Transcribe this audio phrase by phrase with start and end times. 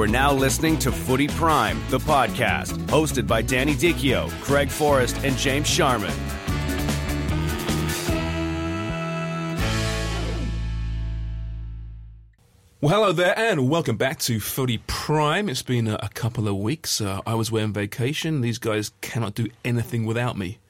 [0.00, 5.14] You are now listening to Footy Prime, the podcast, hosted by Danny Dichio, Craig Forrest,
[5.24, 6.14] and James Sharman.
[12.80, 15.50] Well, hello there, and welcome back to Footy Prime.
[15.50, 17.02] It's been a, a couple of weeks.
[17.02, 18.40] Uh, I was away on vacation.
[18.40, 20.60] These guys cannot do anything without me,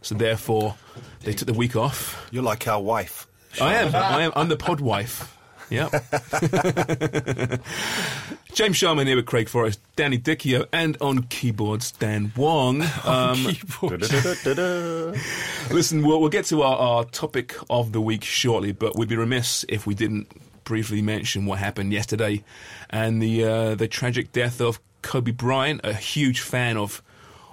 [0.00, 0.76] so therefore
[1.24, 2.26] they took the week off.
[2.30, 3.26] You're like our wife.
[3.60, 3.94] I am.
[3.94, 4.32] I am.
[4.34, 5.37] I'm the pod wife.
[5.70, 5.90] Yep.
[8.54, 12.84] James Sharman here with Craig Forrest, Danny Dichio, and on keyboards, Dan Wong.
[13.04, 13.44] Um,
[15.70, 19.16] Listen, we'll, we'll get to our, our topic of the week shortly, but we'd be
[19.16, 20.28] remiss if we didn't
[20.64, 22.44] briefly mention what happened yesterday
[22.90, 27.02] and the uh, the tragic death of Kobe Bryant, a huge fan of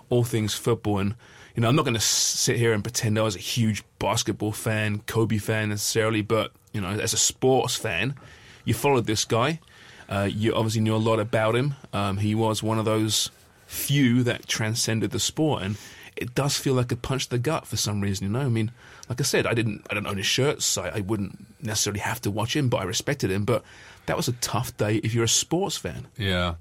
[0.09, 0.99] all things football.
[0.99, 1.15] And
[1.55, 4.51] you know, I'm not going to sit here and pretend I was a huge basketball
[4.51, 8.15] fan, Kobe fan necessarily, but you know, as a sports fan,
[8.65, 9.61] you followed this guy.
[10.09, 11.75] Uh, you obviously knew a lot about him.
[11.93, 13.31] Um, he was one of those
[13.65, 15.77] few that transcended the sport, and
[16.17, 18.27] it does feel like a punch the gut for some reason.
[18.27, 18.71] You know, I mean,
[19.07, 20.65] like I said, I didn't, I don't own his shirts.
[20.65, 23.45] So I, I wouldn't necessarily have to watch him, but I respected him.
[23.45, 23.63] But
[24.05, 26.07] that was a tough day if you're a sports fan.
[26.17, 26.55] Yeah.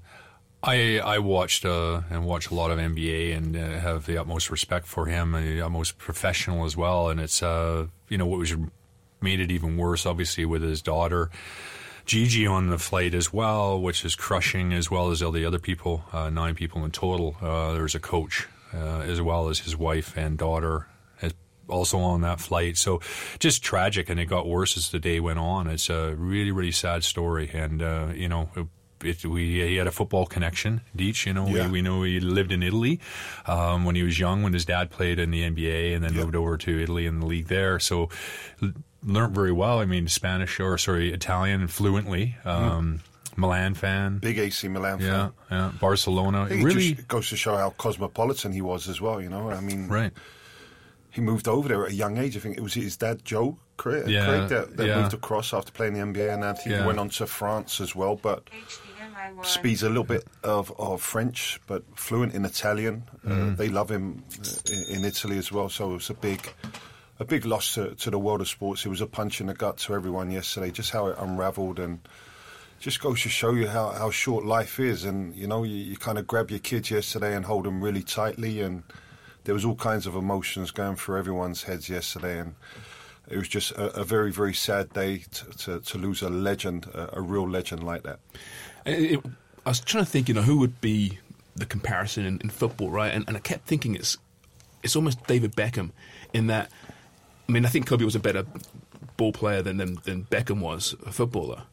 [0.63, 4.49] I I watched uh, and watch a lot of NBA and uh, have the utmost
[4.49, 7.09] respect for him and the utmost professional as well.
[7.09, 8.55] And it's uh, you know what was
[9.21, 11.29] made it even worse, obviously, with his daughter
[12.05, 15.57] Gigi on the flight as well, which is crushing, as well as all the other
[15.57, 17.35] people, uh, nine people in total.
[17.41, 20.85] Uh, there's a coach uh, as well as his wife and daughter.
[21.23, 21.29] uh,
[21.67, 23.01] Also on that flight, so
[23.39, 25.65] just tragic, and it got worse as the day went on.
[25.67, 28.49] It's a really, really sad story, and uh, you know,
[29.01, 30.81] it, we he had a football connection.
[30.95, 31.65] Deech, you know, Yeah.
[31.65, 32.99] we, we know he lived in Italy
[33.47, 36.35] um, when he was young, when his dad played in the NBA, and then moved
[36.35, 37.79] over to Italy in the league there.
[37.79, 38.09] So
[39.05, 39.79] learned very well.
[39.79, 42.35] I mean, Spanish or sorry, Italian fluently.
[42.45, 43.01] Um,
[43.37, 44.19] Milan fan.
[44.19, 45.07] Big AC Milan fan.
[45.07, 45.71] Yeah, yeah.
[45.79, 46.45] Barcelona.
[46.45, 49.21] It Really, goes to show how cosmopolitan he was as well.
[49.21, 50.13] You know, I mean, right.
[51.11, 52.37] he moved over there at a young age.
[52.37, 55.01] I think it was his dad, Joe Craig, Yeah, Craig that, that yeah.
[55.01, 56.81] moved across after playing the NBA, and I think Yeah.
[56.81, 58.15] he went on to France as well.
[58.15, 58.49] But
[59.43, 63.03] speaks a little bit of, of French, but fluent in Italian.
[63.25, 63.55] Uh, Mm-hmm.
[63.55, 65.67] they love him uh, in, in Italy as well.
[65.67, 66.53] So it was a big,
[67.19, 68.85] a big loss to, to the world of sports.
[68.85, 70.71] It was a punch in the gut to everyone yesterday.
[70.71, 71.99] Just how it unravelled and.
[72.77, 75.95] Just goes to show you how, how short life is, and you know you, you
[75.95, 78.83] kind of grab your kids yesterday and hold them really tightly, and
[79.45, 82.53] there was all kinds of emotions going through everyone's heads yesterday, and
[83.29, 86.85] it was just a, a very very sad day to, to, to lose a legend,
[86.87, 88.19] a, a real legend like that.
[88.85, 89.25] It, it,
[89.65, 91.17] I was trying to think, you know, who would be
[91.55, 93.13] the comparison in, in football, right?
[93.13, 94.17] And, and I kept thinking it's
[94.83, 95.91] it's almost David Beckham
[96.33, 96.69] in that.
[97.47, 98.45] I mean, I think Kobe was a better
[99.17, 101.63] ball player than than, than Beckham was a footballer,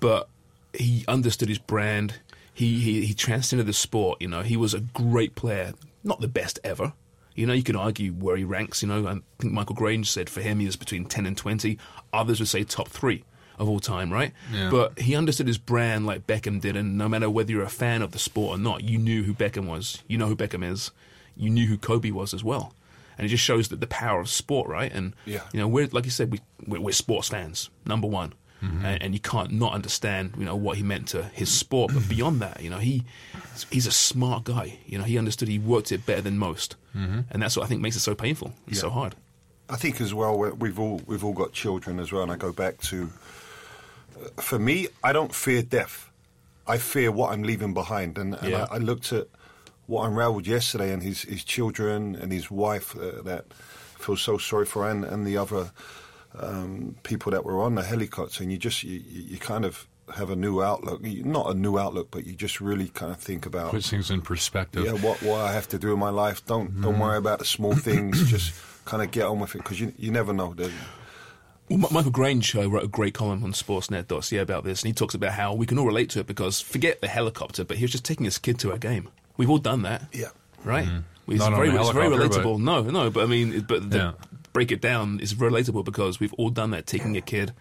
[0.00, 0.28] but
[0.72, 2.20] he understood his brand.
[2.52, 4.20] He, he he transcended the sport.
[4.20, 6.92] You know, he was a great player, not the best ever.
[7.34, 8.82] You know, you could argue where he ranks.
[8.82, 11.78] You know, I think Michael Grange said for him he was between ten and twenty.
[12.12, 13.24] Others would say top three
[13.58, 14.32] of all time, right?
[14.52, 14.70] Yeah.
[14.70, 18.02] But he understood his brand like Beckham did, and no matter whether you're a fan
[18.02, 20.02] of the sport or not, you knew who Beckham was.
[20.06, 20.90] You know who Beckham is.
[21.36, 22.72] You knew who Kobe was as well,
[23.18, 24.92] and it just shows that the power of sport, right?
[24.92, 25.40] And Yeah.
[25.52, 28.32] you know, we're like you said, we we're, we're sports fans, number one,
[28.62, 31.92] and, and you can't not understand, you know, what he meant to his sport.
[31.92, 33.04] But beyond that, you know, he
[33.70, 34.78] he's a smart guy.
[34.86, 35.48] You know, he understood.
[35.48, 38.54] He worked it better than most, and that's what I think makes it so painful.
[38.66, 39.14] It's so hard.
[39.68, 42.36] I think as well we- we've all we've all got children as well, and I
[42.36, 43.10] go back to
[44.20, 46.10] uh, for me, I don't fear death.
[46.66, 48.66] I fear what I'm leaving behind, and, and Yeah.
[48.70, 49.26] I, I looked at
[49.86, 53.44] what unraveled yesterday, and his his children and his wife uh, that
[53.98, 55.70] I feel so sorry for, and and the other
[56.38, 59.86] um, people that were on the helicopter, and you just you, you you kind of
[60.16, 61.02] have a new outlook.
[61.02, 64.20] Not a new outlook, but you just really kind of think about Puts things in
[64.20, 64.84] perspective.
[64.84, 66.44] yeah, what what I have to do in my life.
[66.46, 68.28] Don't don't worry about the small things.
[68.30, 68.52] just
[68.84, 70.54] kind of get on with it because you you never know.
[70.54, 70.70] The-
[71.70, 75.14] Well, Michael Grange uh, wrote a great column on Sportsnet.ca about this, and he talks
[75.14, 77.92] about how we can all relate to it because forget the helicopter, but he was
[77.92, 79.08] just taking his kid to a game.
[79.36, 80.28] We've all done that, Yeah.
[80.64, 80.88] right?
[81.26, 82.58] It's Not very, it's very helicopter, relatable.
[82.60, 84.12] No, no, but I mean, but the, Yeah.
[84.52, 87.52] break it down is relatable because we've all done that, taking a kid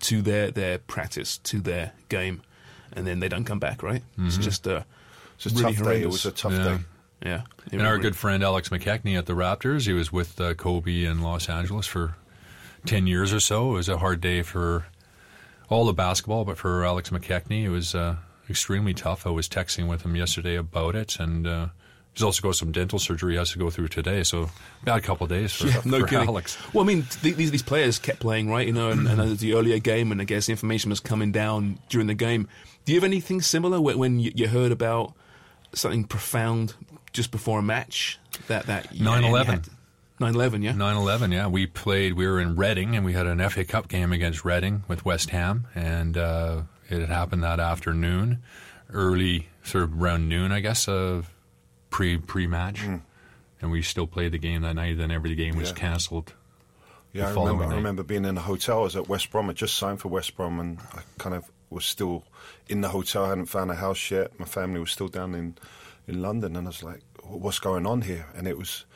[0.00, 2.42] to their their practice, to their game,
[2.92, 4.02] and then they don't come back, right?
[4.18, 4.82] It's just uh,
[5.36, 6.02] It's a really tough day.
[6.02, 6.64] It was a tough Yeah.
[6.64, 6.78] day.
[7.24, 7.42] yeah.
[7.66, 11.04] It And our good friend Alex McKechnie at the Raptors, he was with uh, Kobe
[11.04, 12.16] in Los Angeles for
[12.86, 13.70] 10 years or so.
[13.70, 14.86] It was a hard day for
[15.68, 18.16] all the basketball, but for Alex McKechnie, it was uh,
[18.52, 19.26] extremely tough.
[19.26, 21.68] I was texting with him yesterday about it, and uh,
[22.12, 24.50] he's also got some dental surgery he has to go through today, so
[24.84, 26.28] bad couple of days for, no for kidding.
[26.28, 26.58] Alex.
[26.72, 28.66] Well, I mean, th- these these players kept playing, right?
[28.66, 31.78] You know, and, and the earlier game, and I guess the information was coming down
[31.88, 32.48] during the game.
[32.84, 35.14] Do you have anything similar when, when you, you heard about
[35.72, 36.74] something profound
[37.12, 38.18] just before a match?
[38.48, 39.68] That that 9/11.
[40.20, 40.72] 9-11, yeah.
[40.72, 41.48] 9-11, yeah.
[41.48, 44.84] We played, we were in Reading, and we had an FA Cup game against Reading
[44.86, 48.42] with West Ham, and uh, it had happened that afternoon,
[48.92, 51.22] early, sort of around noon, I guess, uh,
[51.90, 52.82] pre, pre-match.
[53.60, 55.74] And we still played the game that night, then every game was Yeah.
[55.76, 56.32] cancelled.
[57.12, 57.64] Yeah, I remember.
[57.64, 58.80] I remember being in a hotel.
[58.80, 59.50] I was at West Brom.
[59.50, 62.24] I just signed for West Brom, and I kind of was still
[62.68, 63.26] in the hotel.
[63.26, 64.38] I hadn't found a house yet.
[64.40, 65.56] My family was still down in
[66.08, 68.86] in London, and I was like, "What's going on here?" And it was,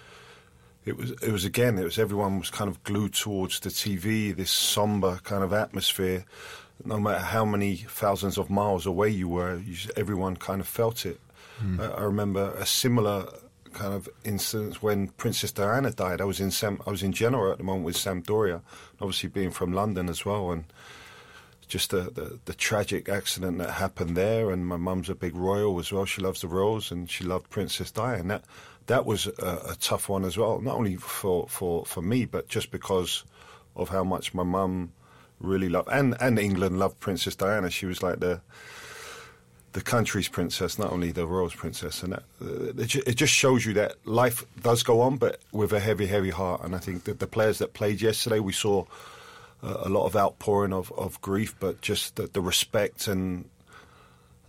[0.87, 1.79] it was, it was again.
[1.79, 4.35] It was everyone was kind of glued towards the TV.
[4.35, 6.25] This somber kind of atmosphere.
[6.85, 10.69] No matter how many thousands of miles away you were, you, just- everyone kind of
[10.69, 11.21] felt it.
[11.59, 11.81] Hmm.
[11.81, 13.27] I, I remember a similar
[13.73, 16.21] kind of incident when Princess Diana died.
[16.21, 18.61] I was in Sam, I was in Genoa at the moment with Sampdoria,
[19.01, 20.65] obviously being from London as well, and
[21.69, 24.51] just the, the, the tragic accident that happened there.
[24.51, 26.05] And my mum's a big royal as well.
[26.05, 28.23] She loves the royals, and she loved Princess Diana.
[28.29, 28.45] That
[28.87, 32.49] that was a, a tough one as well, not only for, for, for me, but
[32.49, 33.25] just because
[33.75, 34.93] of how much my mum
[35.41, 37.71] really loved, and and England loved Princess Diana.
[37.71, 38.41] She was like the
[39.77, 43.67] the country's princess, not only the royal's princess, and that, uh, it, it just shows
[43.67, 46.63] you that life does go on, but with a heavy, heavy heart.
[46.65, 48.87] And I think that the players that played yesterday, we saw
[49.63, 53.51] uh, a lot of outpouring of, of grief, but just the, the respect and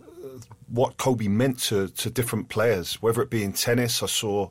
[0.02, 0.28] uh,
[0.68, 4.02] what Kobe meant to, to different players, whether it be in tennis.
[4.02, 4.48] I saw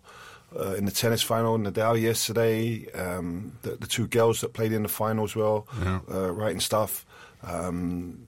[0.55, 4.83] uh, in the tennis final Nadal yesterday, um, the, the two girls that played in
[4.83, 5.67] the final as well,
[6.11, 7.05] uh, writing stuff.
[7.43, 8.25] Um,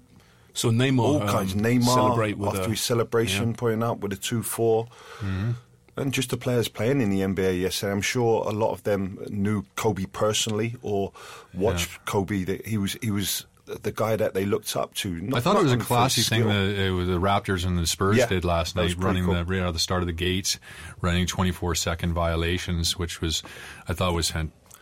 [0.54, 1.56] So Neymar, all um, kinds.
[1.56, 3.56] Neymar celebrate with after a, his celebration, yeah.
[3.58, 4.86] putting up with a two 4
[5.20, 5.52] Mm-hmm.
[5.98, 7.92] and just the players playing in the NBA yesterday.
[7.92, 11.12] I'm sure a lot of them knew Kobe personally or
[11.54, 12.44] watched Kobe.
[12.44, 13.46] That he was he was
[13.82, 15.10] the guy that they looked up to.
[15.22, 17.86] Not, I thought it was a classy thing that it was the Raptors and the
[17.88, 19.34] Spurs Yeah, did last night, running cool.
[19.36, 20.60] the right out of the start of the gates,
[21.02, 23.44] running 24 second violations, which was
[23.88, 24.34] I thought was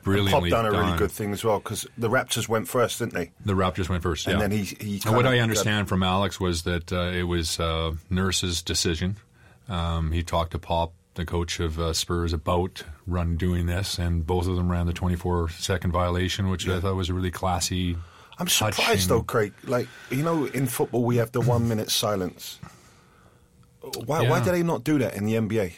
[0.03, 3.31] brilliantly done a really good thing as well because the Raptors went first, didn't they?
[3.43, 6.39] The Raptors went first, And then he- he And what I got- understand from Alex
[6.39, 9.17] was that uh, it was uh, Nurse's decision.
[9.69, 14.25] Um, he talked to Pop, the coach of uh, Spurs, about run doing this, and
[14.25, 17.97] both of them ran the 24 second violation, which I thought was a really classy.
[18.39, 19.53] I'm surprised though, Craig.
[19.63, 22.59] Like you know, in football we have the one minute silence.
[24.05, 25.73] Why, why do they not do that in the NBA?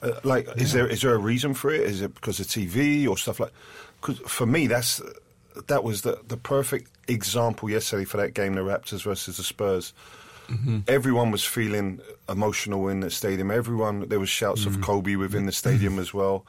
[0.00, 1.80] Uh, like, is there is there a reason for it?
[1.82, 3.52] Is it because of TV or stuff like?
[4.00, 5.02] Because for me, that's
[5.66, 9.92] that was the the perfect example yesterday for that game, the Raptors versus the Spurs.
[10.48, 10.78] Mm-hmm.
[10.88, 13.50] Everyone was feeling emotional in the stadium.
[13.50, 14.76] Everyone there was shouts Mm-hmm.
[14.76, 16.46] of Kobe within the stadium as well.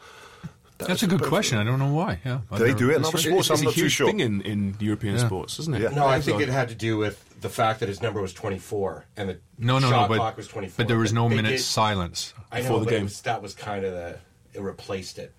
[0.87, 1.57] That's a good question.
[1.57, 2.19] I don't know why.
[2.25, 3.49] Yeah, Do they do it in other It's, sports?
[3.49, 4.07] it's I'm a not too huge sure.
[4.07, 5.25] thing in, in European Yeah.
[5.25, 5.81] sports, isn't it?
[5.81, 5.89] Yeah.
[5.89, 9.05] No, I think it had to do with the fact that his number was 24
[9.17, 10.75] and the No, no, shot no, clock but, was 24.
[10.77, 12.33] but there was no minute did- silence.
[12.51, 13.03] I know, before the but it game.
[13.05, 14.19] was, that was kind of the
[14.53, 15.33] it replaced it,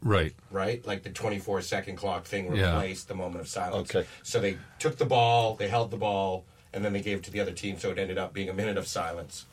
[0.00, 0.32] Right.
[0.50, 0.84] right?
[0.86, 2.74] Like the 24 second clock thing Yeah.
[2.76, 3.90] replaced the moment of silence.
[3.94, 4.08] Okay.
[4.22, 7.30] So they took the ball, they held the ball, and then they gave it to
[7.32, 9.44] the other team, so it ended up being a minute of silence.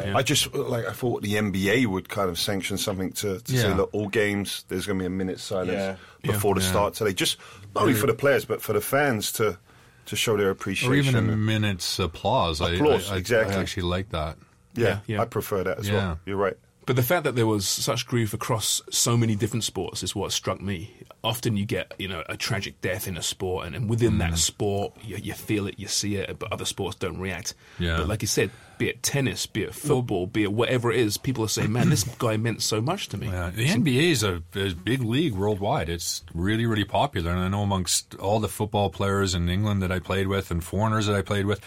[0.00, 0.14] Right?
[0.16, 3.68] I just like I thought the NBA would kind of sanction something to, to say
[3.68, 3.74] Yeah.
[3.74, 5.96] look, all games there's going to be a minute silence Yeah.
[6.22, 6.68] before the Yeah.
[6.70, 7.12] start today.
[7.14, 7.38] Just
[7.74, 9.58] not only for the players but for the fans to
[10.06, 10.90] to show their appreciation.
[10.90, 11.24] Or appreciation.
[11.24, 12.60] even a minute's applause.
[12.60, 13.56] I- Applause, I, I, exactly.
[13.56, 14.38] I actually like that.
[14.74, 15.20] yeah, Yeah, yeah.
[15.22, 15.94] I prefer that as Yeah.
[15.94, 16.20] well.
[16.24, 16.56] You're right.
[16.88, 20.32] But the fact that there was such grief across so many different sports is what
[20.32, 20.90] struck me.
[21.22, 24.20] Often you get, you know, a tragic death in a sport, and, and within Mm.
[24.20, 27.52] that sport, you, you feel it, you see it, but other sports don't react.
[27.78, 27.98] Yeah.
[27.98, 31.18] But like you said, be it tennis, be it football, be it whatever it is,
[31.18, 33.26] people are saying, man, this guy meant so much to me.
[33.26, 35.90] Yeah, the NBA is a, a big league worldwide.
[35.90, 39.92] It's really, really popular, and I know amongst all the football players in England that
[39.92, 41.60] I played with and foreigners that I played with,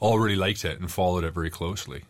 [0.00, 2.02] all really liked it and followed it very closely.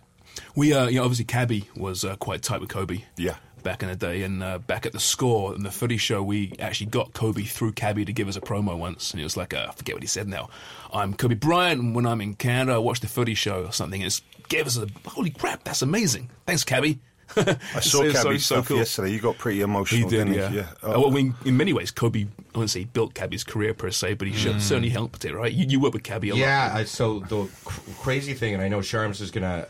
[0.56, 3.02] We, uh, you know, obviously Cabbie was uh, quite tight with Kobe.
[3.16, 3.36] Yeah.
[3.62, 6.54] Back in the day, and uh, back at the score in the footy show, we
[6.58, 9.52] actually got Kobe through Cabbie to give us a promo once, and it was like,
[9.52, 10.48] uh, I forget what he said now.
[10.94, 14.02] I'm Kobe Bryant, and when I'm in Canada, I watch the footy show or something,
[14.02, 16.30] and it gave us a holy crap, that's amazing.
[16.46, 17.00] Thanks, Cabbie.
[17.36, 18.78] I saw It's so- Cabbie's so stuff cool.
[18.78, 19.12] yesterday.
[19.12, 20.08] You got pretty He emotional.
[20.08, 20.48] did, didn't yeah.
[20.50, 20.58] he?
[20.60, 20.64] Uh,
[20.98, 23.90] well, I mean, in many ways, Kobe, I wouldn't say he built Cabbie's career per
[23.90, 24.58] se, but he Mm.
[24.58, 25.52] certainly helped it, right?
[25.52, 26.40] You, you work with Cabbie a lot.
[26.40, 29.66] Yeah, so the cr- crazy thing, and I know Sharms is gonna.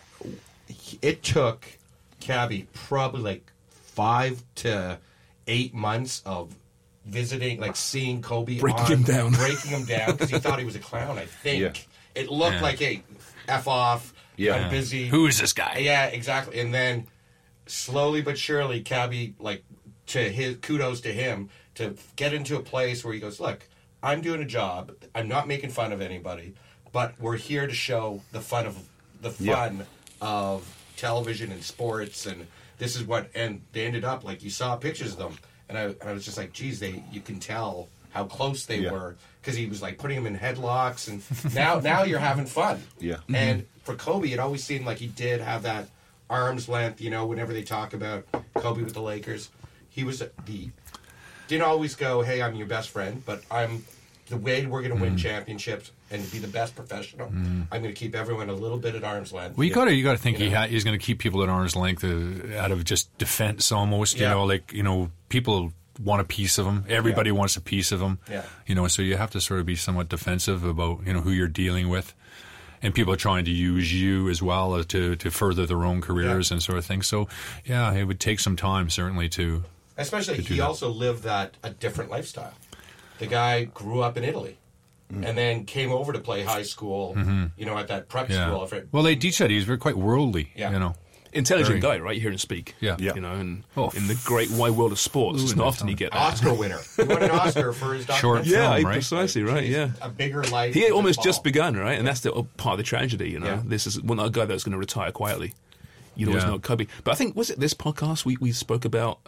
[1.02, 1.66] It took
[2.20, 4.98] Cabbie probably like five to
[5.46, 6.54] eight months of
[7.06, 9.32] visiting, like seeing Kobe, Breaking on- him down.
[9.32, 11.18] breaking him down because he thought he was a clown.
[11.18, 11.72] I think Yeah.
[12.20, 12.62] it looked Yeah.
[12.62, 13.02] like, hey,
[13.48, 14.12] f off.
[14.36, 14.54] Yeah.
[14.54, 15.08] I'm busy.
[15.08, 15.78] Who is this guy?
[15.78, 16.60] Yeah, exactly.
[16.60, 17.06] And then
[17.66, 19.64] slowly but surely, Cabbie, like
[20.08, 23.66] to his kudos to him to get into a place where he goes, look,
[24.02, 24.92] I'm doing a job.
[25.14, 26.54] I'm not making fun of anybody,
[26.92, 28.76] but we're here to show the fun of
[29.20, 29.54] the Yeah.
[30.20, 32.46] Of television and sports, and
[32.78, 33.30] this is what.
[33.34, 36.36] And they ended up like you saw pictures of them, and I, I was just
[36.36, 38.92] like, geez, they you can tell how close they Yeah.
[38.92, 41.22] were because he was like putting them in headlocks, and
[41.54, 42.82] now now you're having fun.
[42.98, 43.16] Yeah.
[43.28, 43.80] And mm-hmm.
[43.84, 45.88] for Kobe, it always seemed like he did have that
[46.28, 47.00] arm's length.
[47.00, 49.50] You know, whenever they talk about Kobe with the Lakers,
[49.88, 50.70] he was the
[51.48, 53.84] didn't always go, "Hey, I'm your best friend," but I'm
[54.28, 55.18] the way we're going to win mm-hmm.
[55.18, 57.28] championships and be the best professional.
[57.28, 59.56] I'm going to keep everyone a little bit at arm's length.
[59.56, 61.18] Well, you got to you got to think You he ha- he's going to keep
[61.18, 64.16] people at arm's length uh, out of just defense almost.
[64.16, 64.30] You Yeah.
[64.34, 66.84] know, like you know, people want a piece of him.
[66.88, 67.36] Everybody Yeah.
[67.36, 68.18] wants a piece of him.
[68.30, 68.42] Yeah.
[68.66, 71.30] You know, so you have to sort of be somewhat defensive about you know who
[71.30, 72.14] you're dealing with,
[72.82, 76.00] and people are trying to use you as well uh, to to further their own
[76.00, 76.54] careers Yeah.
[76.54, 77.02] and sort of thing.
[77.02, 77.28] So
[77.64, 79.64] yeah, it would take some time certainly to.
[79.98, 82.54] Especially, to he also lived that a different lifestyle.
[83.18, 84.56] The guy grew up in Italy.
[85.10, 87.14] And then came over to play high school,
[87.56, 88.32] you know, at that prep Mm-hmm.
[88.34, 88.46] Yeah.
[88.46, 88.64] school.
[88.64, 90.50] If it- Well, they teach that he's very quite worldly.
[90.54, 90.70] Yeah.
[90.72, 90.94] You know.
[91.32, 92.14] Intelligent Very- guy, right?
[92.16, 92.74] You hear him speak.
[92.80, 92.96] Yeah.
[92.98, 93.14] Yeah.
[93.14, 95.94] You know, and Oh, in the great wide world of sports, it's not often you
[95.94, 96.18] get that.
[96.20, 96.80] Oscar winner.
[96.96, 98.52] He won an Oscar for his Short documentary.
[98.52, 98.92] Yeah, film, right?
[98.94, 99.62] precisely, right?
[99.62, 99.90] He's Yeah.
[100.02, 100.74] A bigger life.
[100.74, 101.24] He had almost football.
[101.28, 101.96] just begun, right?
[101.98, 103.46] And that's the uh, part of the tragedy, you know.
[103.46, 103.62] Yeah.
[103.64, 105.54] This is one a guy that's going to retire quietly.
[106.16, 106.50] You know, always Yeah.
[106.50, 106.86] know Kobe.
[107.04, 109.20] But I think was it this podcast we, we spoke about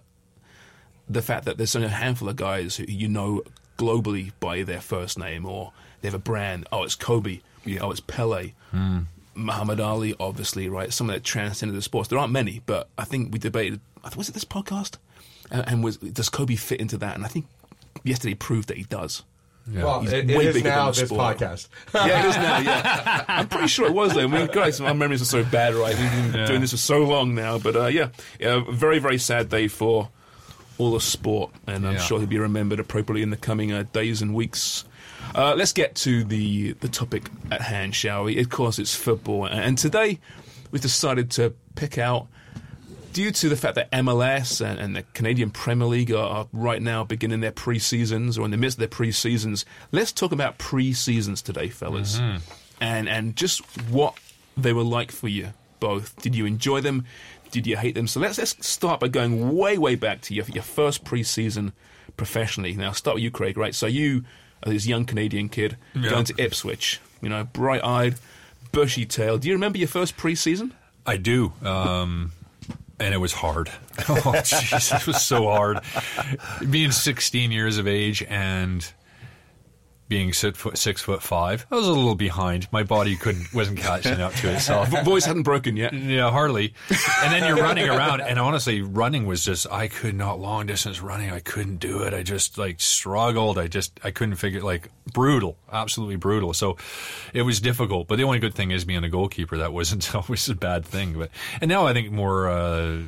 [1.08, 3.42] the fact that there's only a handful of guys who you know
[3.82, 6.66] globally by their first name or they have a brand.
[6.72, 7.40] Oh, it's Kobe.
[7.80, 8.52] Oh, it's Pele.
[9.34, 10.92] Muhammad Ali, obviously, right?
[10.92, 12.08] Some of that transcended the sports.
[12.08, 13.80] There aren't many, but I think we debated.
[14.16, 14.98] Was it this podcast?
[15.50, 17.14] And, and was does Kobe fit into that?
[17.16, 17.46] And I think
[18.04, 19.22] yesterday proved that he does.
[19.72, 21.38] Well, He's it, it way is now this sport.
[21.38, 21.68] podcast.
[21.94, 22.58] Yeah, it is now.
[22.58, 24.22] Yeah, I'm pretty sure it was though.
[24.22, 25.96] I mean, guys, my memories are so bad, right?
[25.96, 26.46] We've been Yeah.
[26.46, 28.08] doing this for so long now, but uh, yeah,
[28.40, 30.08] yeah, very very sad day for
[30.82, 32.00] all the sport, and I'm Yeah.
[32.00, 34.84] sure he'll be remembered appropriately in the coming uh, days and weeks.
[35.34, 38.38] Uh, let's get to the the topic at hand, shall we?
[38.38, 40.18] Of course, it's football, and, today
[40.70, 42.26] we've decided to pick out.
[43.12, 46.80] Due to the fact that MLS and, and the Canadian Premier League are, are right
[46.80, 51.42] now beginning their pre-seasons or in the midst of their pre-seasons, let's talk about pre-seasons
[51.42, 52.18] today, fellas,
[52.80, 53.60] and and just
[53.90, 54.14] what
[54.56, 56.16] they were like for you both.
[56.22, 57.04] Did you enjoy them?
[57.52, 58.08] Did you hate them?
[58.08, 61.72] So let's let's start by going way way back to your your first pre-season
[62.16, 62.74] professionally.
[62.74, 63.56] Now, start with you, Craig.
[63.56, 64.24] Right, so you
[64.66, 66.10] are this young Canadian kid Yeah.
[66.10, 67.00] going to Ipswich.
[67.20, 68.16] You know, bright-eyed,
[68.72, 69.42] bushy-tailed.
[69.42, 70.74] Do you remember your first pre-season?
[71.06, 71.52] I do.
[71.62, 72.32] Um,
[72.98, 73.70] and it was hard.
[74.08, 75.78] Oh, jeez, it was so hard.
[76.68, 78.90] Being 16 years of age and
[80.12, 82.68] being six foot, six foot five, I was a little behind.
[82.70, 84.88] My body couldn't wasn't catching up to itself.
[84.88, 85.94] Vo- Voice hadn't broken yet.
[85.94, 86.74] Yeah, hardly.
[87.22, 91.00] And then you're running around, and honestly, running was just I could not long distance
[91.00, 91.30] running.
[91.30, 92.12] I couldn't do it.
[92.12, 93.56] I just like struggled.
[93.58, 96.52] I just I couldn't figure like brutal, absolutely brutal.
[96.52, 96.76] So
[97.32, 98.06] it was difficult.
[98.06, 99.56] But the only good thing is being a goalkeeper.
[99.56, 101.14] That wasn't always a bad thing.
[101.18, 101.30] But
[101.62, 102.98] and now I think more uh,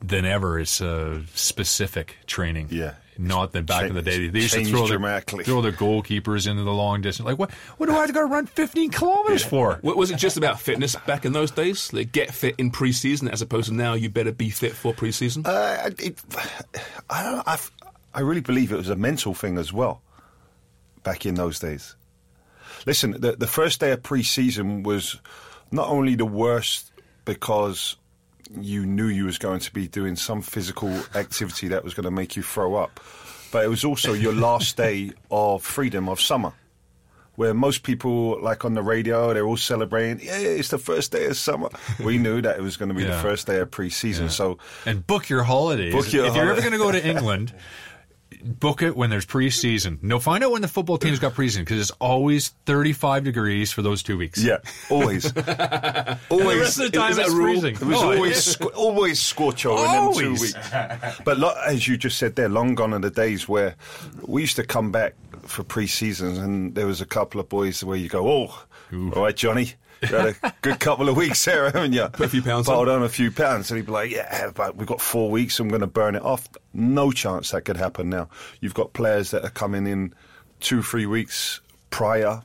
[0.00, 2.68] than ever, it's uh, specific training.
[2.70, 2.94] Yeah.
[3.16, 4.26] Not than back in the day.
[4.28, 7.24] They used to throw their, throw their goalkeepers into the long distance.
[7.26, 7.52] Like what?
[7.76, 9.78] What do I have to go run 15 kilometers for?
[9.82, 11.92] Wa- Was it just about fitness back in those days?
[11.92, 15.44] Like get fit in pre-season as opposed to now you better be fit for pre-season?
[15.46, 16.18] Uh, it,
[17.08, 17.36] I don't.
[17.36, 17.58] know, I,
[18.14, 20.02] I really believe it was a mental thing as well.
[21.04, 21.94] Back in those days,
[22.86, 23.12] listen.
[23.20, 25.20] The the first day of pre-season was
[25.70, 26.90] not only the worst
[27.26, 27.96] because
[28.60, 32.10] you knew you was going to be doing some physical activity that was going to
[32.10, 33.00] make you throw up.
[33.52, 36.52] But it was also your last day of freedom of summer.
[37.36, 40.24] Where most people, like on the radio, they're all celebrating.
[40.24, 41.68] Yeah, it's the first day of summer.
[41.98, 44.28] We knew that it was going to be the first day of pre-season.
[44.28, 45.92] So And book your holidays.
[45.92, 47.52] Book your if you're ever going to go to England,
[48.44, 50.02] book it when there's preseason.
[50.02, 53.82] No, find out when the football team's got preseason because it's always 35 degrees for
[53.82, 54.42] those two weeks.
[54.42, 54.58] Yeah,
[54.90, 55.26] always.
[55.36, 55.36] always.
[55.36, 57.74] the rest of the time Is it's freezing.
[57.74, 60.54] It was oh, it always sc- always scorcho in them two weeks.
[61.24, 63.76] But lo- as you just said there, long gone are the days where
[64.22, 67.96] we used to come back for pre-seasons and there was a couple of boys where
[67.96, 68.64] you go, oh,
[69.14, 69.74] all right, Johnny.
[70.02, 72.06] You had a good couple of weeks there, haven't you?
[72.08, 72.96] Put a few pounds Piled on.
[72.96, 73.70] on a few pounds.
[73.70, 75.58] And he'd be like, yeah, but we've got four weeks.
[75.60, 76.48] I'm going to burn it off.
[76.72, 78.28] No chance that could happen now.
[78.60, 80.12] You've got players that are coming in
[80.60, 81.60] two, three weeks
[81.90, 82.42] prior,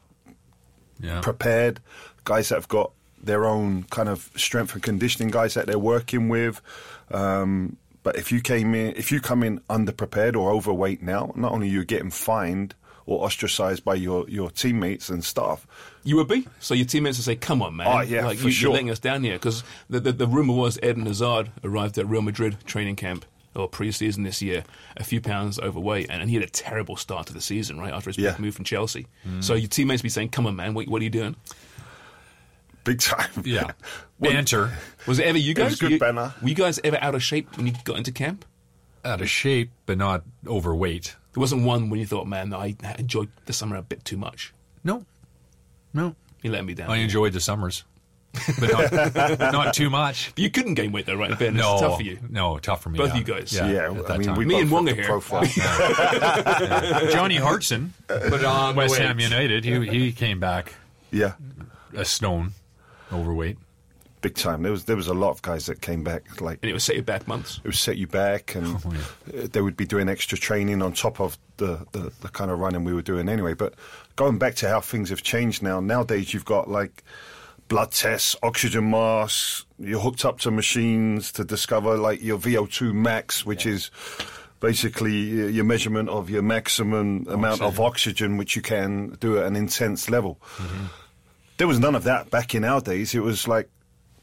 [1.01, 1.21] Yeah.
[1.21, 1.79] prepared,
[2.23, 2.91] guys that have got
[3.21, 6.61] their own kind of strength and conditioning guys that they're working with.
[7.11, 11.51] Um, but if you came in, if you come in underprepared or overweight now, not
[11.51, 12.75] only you're getting fined
[13.09, 15.65] or ostracized by your, your teammates and staff.
[16.03, 16.47] You would be.
[16.59, 17.87] So your teammates would say, "Come on, man!
[17.87, 18.67] Oh, yeah, like for you, sure.
[18.69, 22.07] you're letting us down here." Because the, the the rumor was Eden Hazard arrived at
[22.07, 23.25] Real Madrid training camp
[23.55, 24.63] or pre-season this year,
[24.95, 27.91] a few pounds overweight, and, and he had a terrible start to the season, right
[27.91, 28.31] after his Yeah.
[28.31, 29.07] big move from Chelsea.
[29.41, 30.73] So your teammates be saying, "Come on, man!
[30.75, 31.35] What, what are you doing?"
[32.83, 33.29] Big time.
[33.43, 33.71] Yeah.
[34.21, 34.73] Well, Banter.
[35.07, 35.69] Was it ever you It guys?
[35.71, 36.33] was good you, banner.
[36.41, 38.43] Were you guys ever out of shape when you got into camp?
[39.05, 41.15] Out of shape, but not overweight.
[41.33, 44.53] There wasn't one when you thought, "Man, I enjoyed the summer a bit too much."
[44.83, 45.05] No.
[45.93, 46.15] No.
[46.41, 46.89] You let me down.
[46.89, 47.83] I enjoyed the summers.
[48.59, 50.31] but not, not too much.
[50.35, 51.31] But you couldn't gain weight though, right?
[51.31, 52.19] In fairness, No, it's tough for you.
[52.29, 52.97] No, tough for me.
[52.99, 53.17] Both yeah.
[53.17, 53.53] you guys.
[53.53, 55.05] Yeah, Yeah, I mean, we Me and have Wonga here.
[55.05, 55.45] profile.
[57.11, 59.19] Johnny Hartson, But on West the Ham.
[59.19, 60.75] United, he he came back
[61.11, 61.33] yeah,
[61.95, 62.51] a stone,
[63.11, 63.57] overweight.
[64.21, 64.63] Big time.
[64.63, 66.81] There was there was a lot of guys that came back like And it would
[66.81, 67.57] set you back months.
[67.63, 68.89] it would set you back, and Oh,
[69.37, 72.59] uh, they would be doing extra training on top of the, the, the kind of
[72.59, 73.53] running we were doing anyway.
[73.53, 73.73] But
[74.15, 77.03] going back to how things have changed now, nowadays you've got like
[77.67, 83.45] blood tests, oxygen masks, you're hooked up to machines to discover like your VO2 max,
[83.45, 83.91] which is
[84.59, 89.45] basically uh, your measurement of your maximum amount of oxygen which you can do at
[89.45, 90.39] an intense level.
[91.57, 93.13] There was none of that back in our days.
[93.13, 93.69] It was like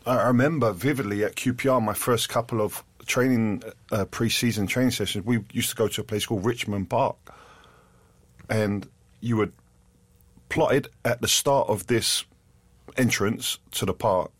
[0.06, 5.24] I remember vividly at QPR my first couple of training uh, pre-season training sessions.
[5.24, 7.16] We used to go to a place called Richmond Park,
[8.48, 8.88] and
[9.20, 9.52] you would
[10.48, 12.24] plot it at the start of this
[12.96, 14.30] entrance to the park,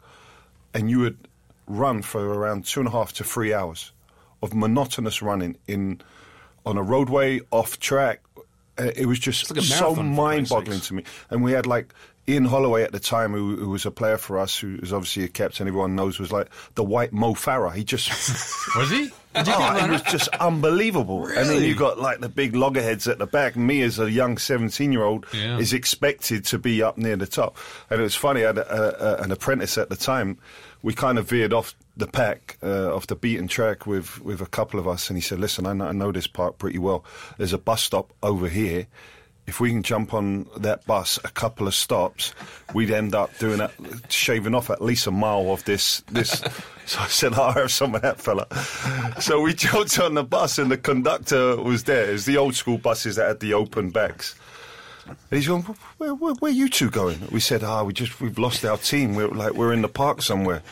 [0.72, 1.18] and you would
[1.66, 3.92] run for around two and a half to three hours
[4.42, 6.00] of monotonous running in
[6.64, 8.20] on a roadway off track.
[8.78, 11.04] Uh, It was just like so marathon, for Christ's mind-boggling to me.
[11.30, 11.92] And we had like
[12.28, 15.24] Ian Holloway at the time, who, who was a player for us, who was obviously
[15.24, 15.68] a captain.
[15.68, 17.72] Everyone knows was like the white Mo Farah.
[17.74, 18.08] He just
[18.76, 19.10] Was he?
[19.36, 21.20] oh, it was just unbelievable.
[21.20, 21.36] Really?
[21.38, 23.54] And then you got like the big loggerheads at the back.
[23.54, 25.58] Me as a young seventeen-year-old Yeah.
[25.58, 27.56] is expected to be up near the top.
[27.90, 28.42] And it was funny.
[28.44, 30.38] I had a, a, an apprentice at the time.
[30.82, 34.46] We kind of veered off the pack, uh, off the beaten track with with a
[34.46, 37.04] couple of us, and he said, "Listen, I know, I know this park pretty well.
[37.38, 38.86] There's a bus stop over here."
[39.46, 42.34] If we can jump on that bus a couple of stops,
[42.74, 43.72] we'd end up doing that,
[44.08, 46.02] shaving off at least a mile of this.
[46.10, 46.42] This.
[46.88, 48.46] So I said, "I'll have some of that fella."
[49.20, 52.10] So we jumped on the bus, and the conductor was there.
[52.10, 54.36] It was the old school buses that had the open backs.
[55.08, 55.62] And he's going,
[55.98, 57.18] where, where, where you two going?
[57.30, 59.14] We said, ah, we just we've lost our team.
[59.14, 60.62] We're like we're in the park somewhere.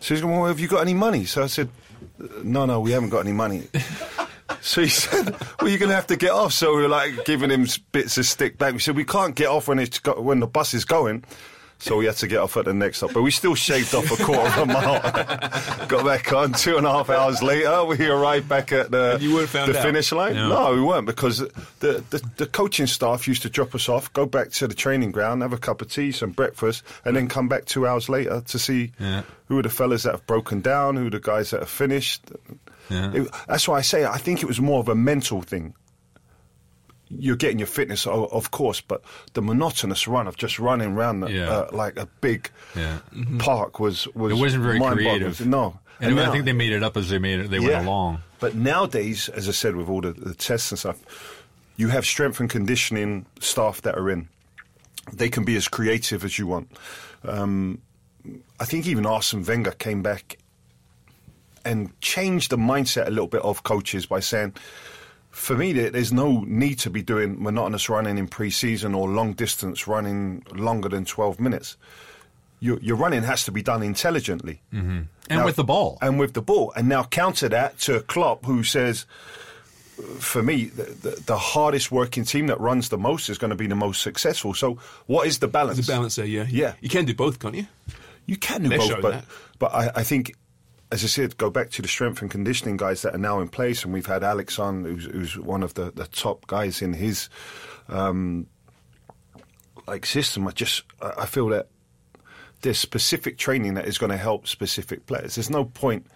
[0.00, 1.24] So he's going, well, have you got any money?
[1.24, 1.68] So I said,
[2.42, 3.62] no, no, we haven't got any money.
[4.60, 7.24] So he said, "Well, you're going to have to get off." So we were like
[7.24, 8.72] giving him bits of stick back.
[8.74, 11.24] We said, "We can't get off when it's go- when the bus is going."
[11.80, 14.10] So we had to get off at the next stop, but we still shaved off
[14.18, 15.00] a quarter of a mile.
[15.88, 17.84] Got back on two and a half hours later.
[17.84, 19.18] We arrived back at the,
[19.66, 20.34] the finish line.
[20.34, 20.48] No.
[20.48, 21.38] No, we weren't because
[21.80, 25.10] the, the the coaching staff used to drop us off, go back to the training
[25.10, 28.40] ground, have a cup of tea, some breakfast, and then come back two hours later
[28.46, 29.22] to see Yeah.
[29.48, 32.22] who are the fellas that have broken down, who are the guys that have finished.
[32.90, 33.12] Yeah.
[33.14, 35.74] It- that's why I say I think it was more of a mental thing.
[37.10, 39.02] You're getting your fitness, o- of course, but
[39.34, 41.48] the monotonous run of just running around the, Yeah.
[41.50, 42.98] uh, like a big Yeah.
[43.38, 45.20] park was was It wasn't very mind-boggling.
[45.20, 45.46] creative.
[45.46, 47.50] No, And, I now- think they made it up as they made it.
[47.50, 47.68] They yeah.
[47.76, 48.22] went along.
[48.40, 50.98] But nowadays, as I said, with all the, the tests and stuff,
[51.76, 54.28] you have strength and conditioning staff that are in.
[55.12, 56.72] They can be as creative as you want.
[57.22, 57.80] Um,
[58.58, 60.38] I think even Arsene Wenger came back
[61.64, 64.54] and change the mindset a little bit of coaches by saying,
[65.30, 69.88] for me, there's no need to be doing monotonous running in pre-season or long distance
[69.88, 71.76] running longer than 12 minutes.
[72.60, 74.62] your, your running has to be done intelligently.
[74.72, 75.02] Mm-hmm.
[75.28, 75.98] And with the ball.
[76.00, 76.72] And with the ball.
[76.74, 79.06] And now counter that to Klopp, who says,
[80.18, 83.56] for me, the, the, the hardest working team that runs the most is going to
[83.56, 84.54] be the most successful.
[84.54, 85.86] So, what is the balance?
[85.86, 86.46] The balance there, yeah.
[86.48, 86.74] Yeah.
[86.80, 87.66] You can do both, can't you?
[88.26, 89.24] You can do They're both, but that.
[89.58, 90.34] but I, I think,
[90.94, 93.48] as I said, go back to the strength and conditioning guys that are now in
[93.48, 96.92] place, and we've had Alex on, who's, who's one of the, the top guys in
[96.92, 97.28] his
[97.88, 98.46] um,
[99.88, 100.46] like system.
[100.46, 101.66] I just I feel that
[102.62, 105.34] there's specific training that is going to help specific players.
[105.34, 106.06] There's no point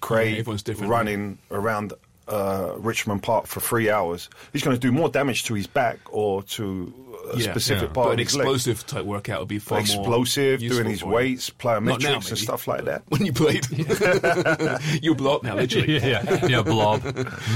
[0.00, 1.92] Craig everyone's different, running around
[2.28, 4.30] uh, Richmond Park for three hours.
[4.52, 7.94] He's going to do more damage to his back or to a Yeah, specific yeah.
[7.94, 8.40] part But of an his leg.
[8.46, 11.12] explosive type workout would be far more Explosive, useful doing his for him.
[11.12, 13.02] weights, Not now, plyometrics, and stuff like that.
[13.08, 13.66] When you played,
[15.02, 15.98] you blow up now, literally.
[16.02, 17.02] yeah, yeah, blob,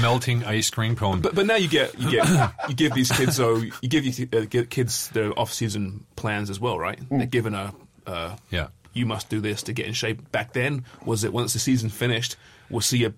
[0.01, 1.21] melting ice cream cone.
[1.21, 4.21] But but now you get you get you give these kids so you give these
[4.21, 6.99] uh, give kids their off season plans as well, right?
[7.09, 7.17] Mm.
[7.17, 7.73] They're given a
[8.07, 8.67] uh, yeah.
[8.93, 10.31] you must do this to get in shape.
[10.31, 12.35] Back then, was it once the season finished,
[12.69, 13.13] we'll see you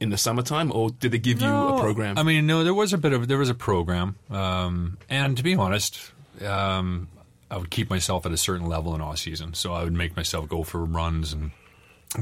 [0.00, 2.16] in the summertime, or did they give you a program?
[2.18, 5.42] I mean, no, there was a bit of there was a program, um, and to
[5.42, 6.00] be honest,
[6.44, 7.08] um,
[7.50, 9.54] I would keep myself at a certain level in off season.
[9.54, 11.50] So I would make myself go for runs and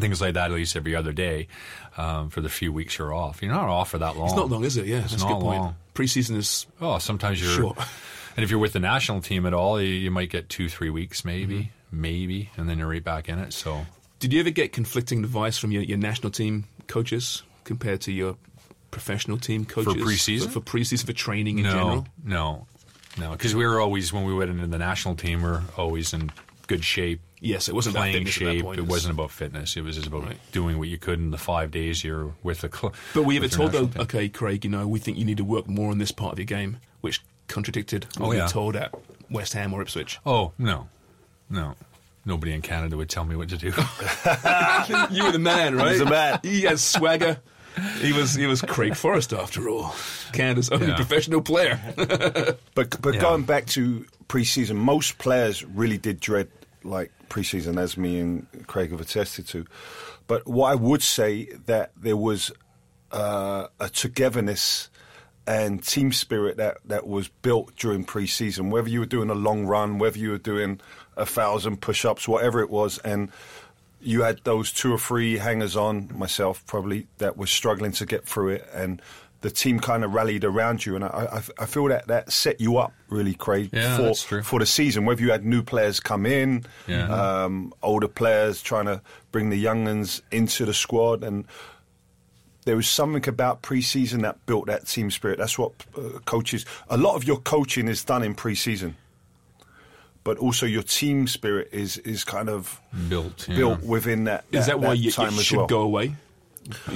[0.01, 1.49] things like that at least every other day
[1.97, 3.41] um, for the few weeks you're off.
[3.43, 4.27] You're not off for that long.
[4.29, 4.85] it's not long, is it?
[4.87, 5.61] Yeah, It's that's a not good point.
[5.61, 5.77] long.
[5.95, 7.51] Preseason is Oh, sometimes you're.
[7.51, 7.77] Sure.
[8.37, 10.91] And if you're with the national team at all, you, you might get two, three
[10.91, 11.55] weeks, maybe,
[11.91, 12.01] Mm-hmm.
[12.01, 13.53] maybe, and then you're right back in it.
[13.53, 13.85] So
[14.21, 18.37] Did you ever get conflicting advice from your, your national team coaches compared to your
[18.91, 20.45] professional team coaches for preseason?
[20.47, 22.07] For, for preseason, for training in no, general.
[22.25, 22.67] no,
[23.19, 26.13] no, because we were always when we went into the national team, we are always
[26.13, 26.31] in
[26.67, 27.21] good shape.
[27.41, 28.65] Yes, it wasn't about playing at that shape.
[28.65, 28.79] point.
[28.81, 29.77] It wasn't about fitness.
[29.77, 30.39] It was just about Right.
[30.51, 32.95] doing what you could in the five days you're with the club.
[33.15, 35.45] But were you ever told though, okay, Craig, you know, we think you need to
[35.45, 38.43] work more on this part of your game, which contradicted what Oh, we yeah.
[38.45, 38.93] were told at
[39.31, 40.19] West Ham or Ipswich?
[40.27, 40.89] Oh no,
[41.49, 41.77] no,
[42.25, 43.67] nobody in Canada would tell me what to do.
[45.15, 45.91] you were the man, right?
[45.91, 46.41] was the man.
[46.43, 47.39] He has swagger.
[48.01, 49.95] He was he was Craig Forrest after all,
[50.33, 50.97] Canada's only Yeah.
[50.97, 51.79] professional player.
[52.75, 53.21] But but Yeah.
[53.21, 56.49] going back to preseason, most players really did dread
[56.85, 59.65] like preseason, as me and Craig have attested to.
[60.27, 62.53] But what I would say that there was
[63.11, 64.91] uh, a togetherness
[65.47, 68.71] and team spirit that, that was built during preseason.
[68.71, 70.81] Whether you were doing a long run, whether you were doing
[71.17, 73.31] a thousand push-ups, whatever it was, and
[74.01, 78.25] you had those two or three hangers on, myself probably, that were struggling to get
[78.27, 79.03] through it, and
[79.41, 81.09] the team kind of rallied around you, and I,
[81.59, 85.05] I, I feel that that set you up really, Craig, Yeah, for for the season.
[85.05, 87.09] Whether you had new players come in, Yeah.
[87.45, 91.45] um, older players trying to bring the young uns into the squad, and
[92.65, 95.39] there was something about pre-season that built that team spirit.
[95.39, 96.67] That's what uh, coaches.
[96.91, 98.97] A lot of your coaching is done in pre-season,
[100.29, 103.57] but also your team spirit is is kind of Built, yeah.
[103.57, 104.45] built within that.
[104.53, 105.67] Is that, why you, time you should well.
[105.67, 106.17] go away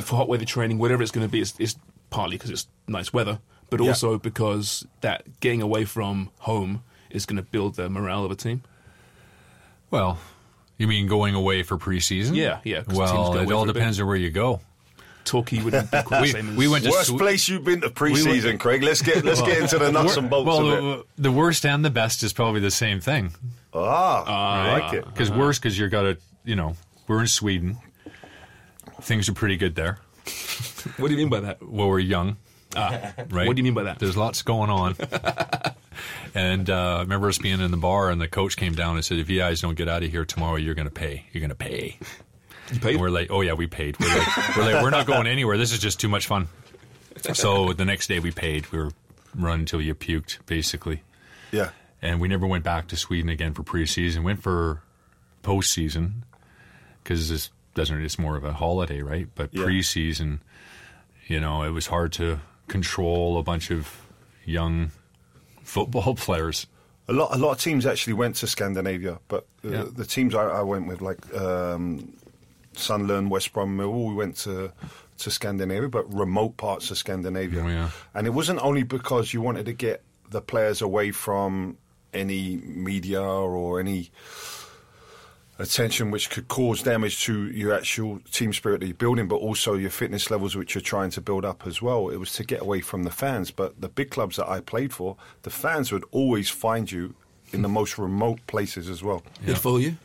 [0.03, 1.40] for hot weather training, whatever it's going to be?
[1.40, 1.77] It's, it's
[2.11, 3.38] partly because it's nice weather,
[3.71, 3.88] but Yeah.
[3.88, 8.35] also because that getting away from home is going to build the morale of a
[8.37, 8.64] team.
[9.90, 10.18] Well,
[10.77, 12.37] you mean going away for preseason?
[12.37, 12.81] Yeah, yeah.
[12.81, 13.81] the team's Well, it all for a bit.
[13.81, 14.61] depends on where you go.
[15.24, 17.64] Torquay wouldn't be quite the We- same as we went to Worst Swe- place you've
[17.64, 18.82] been to pre-season, went- Craig.
[18.82, 21.06] Let's get let's get into the nuts and bolts well, of it.
[21.16, 23.32] the, the worst and the best is probably the same thing.
[23.74, 25.04] Ah, I like it.
[25.06, 26.76] Because worst, because you're got to, you know,
[27.08, 27.78] we're in Sweden.
[29.00, 29.98] Things are pretty good there.
[30.96, 31.62] What do you mean by that?
[31.62, 32.37] Well, we're young,
[32.74, 33.46] Ah, right?
[33.46, 34.00] What do you mean by that?
[34.00, 34.96] There's lots going on.
[36.35, 39.04] and uh, I remember us being in the bar, and the coach came down and
[39.04, 41.26] said, "If you guys don't get out of here tomorrow, you're going to pay.
[41.32, 41.98] You're going to pay."
[42.72, 42.92] You paid?
[42.92, 43.98] And we're like, "Oh yeah, we paid.
[44.00, 45.56] We're like, we're like, we're not going anywhere.
[45.58, 46.48] This is just too much fun."
[47.35, 48.70] So the next day we paid.
[48.72, 48.90] We were
[49.35, 51.02] run until you puked, basically.
[51.52, 51.70] Yeah.
[52.00, 54.22] and we never went back to Sweden again for preseason.
[54.24, 54.82] Went for
[55.42, 56.22] postseason
[57.02, 58.02] because this doesn't.
[58.02, 59.28] It's more of a holiday, right?
[59.35, 59.64] But Yeah.
[59.64, 60.38] preseason,
[61.26, 64.00] you know, it was hard to control a bunch of
[64.44, 64.90] young
[65.62, 66.66] football players.
[67.08, 69.85] A lot, a lot of teams actually went to Scandinavia, but Yeah.
[69.90, 72.12] the teams I, I went with, like um,
[72.74, 74.72] Sunderland, West Brom, Millwall, we went to
[75.18, 77.62] to Scandinavia, but remote parts of Scandinavia.
[77.62, 77.90] Oh, yeah.
[78.14, 81.76] And it wasn't only because you wanted to get the players away from
[82.12, 84.11] any media or any
[85.58, 89.74] attention which could cause damage to your actual team spirit that you're building, but also
[89.74, 92.08] your fitness levels which you're trying to build up as well.
[92.08, 93.50] It was to get away from the fans.
[93.50, 97.14] But the big clubs that I played for, the fans would always find you
[97.52, 99.22] in the most remote places as well.
[99.42, 99.96] They'd follow you?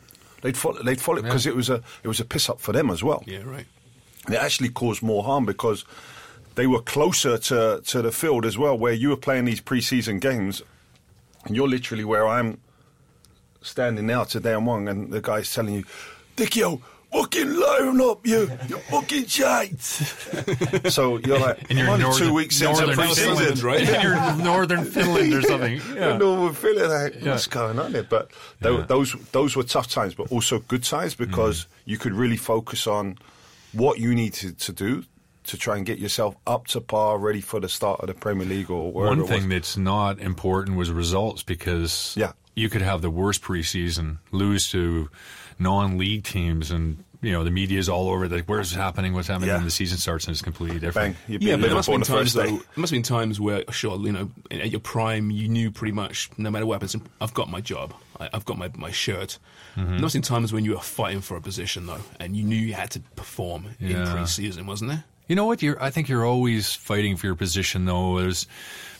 [0.42, 0.82] They'd follow.
[0.82, 3.22] They'd follow because it was a it was a piss up for them as well.
[3.26, 3.66] Yeah, right.
[4.26, 5.84] And it actually caused more harm because
[6.54, 10.20] they were closer to, to the field as well, where you were playing these preseason
[10.20, 10.60] games,
[11.44, 12.60] and you're literally where I'm
[13.62, 15.84] standing now to Dan Wong, and the guy's telling you,
[16.36, 16.64] Dickie,
[17.12, 19.80] fucking line up, you, you fucking shite.
[20.88, 23.36] so you're like, And you're I'm only northern, two weeks into northern pre-season.
[23.36, 23.88] Finland, right?
[23.88, 25.80] And you're northern Finland or something.
[25.94, 26.12] Yeah.
[26.14, 28.02] And all we're feeling like, what's going on there?
[28.04, 28.86] But tho- Yeah.
[28.86, 31.66] those those were tough times, but also good times because mm.
[31.86, 33.18] you could really focus on
[33.72, 35.04] what you needed to do
[35.44, 38.46] to try and get yourself up to par, ready for the start of the Premier
[38.46, 39.30] League or wherever One it was.
[39.30, 42.32] thing that's not important was results because Yeah.
[42.54, 45.08] you could have the worst preseason, lose to
[45.58, 48.28] non-league teams, and you know the media is all over.
[48.28, 49.14] Like, where's happening?
[49.14, 49.48] What's happening?
[49.48, 49.56] Yeah.
[49.56, 51.16] And the season starts and it's completely different.
[51.28, 52.42] Bang, Yeah, but there must Liverpool have been times though.
[52.44, 55.92] There must have been times where, sure, you know, at your prime, you knew pretty
[55.92, 59.38] much no matter what happens, I've got my job, I, I've got my my shirt.
[59.76, 59.90] Mm-hmm.
[59.92, 62.44] There must have been times when you were fighting for a position though, and you
[62.44, 64.12] knew you had to perform in Yeah.
[64.12, 65.04] pre-season, wasn't there?
[65.28, 65.62] You know what?
[65.62, 68.18] You're, I think you're always fighting for your position, though.
[68.18, 68.46] There's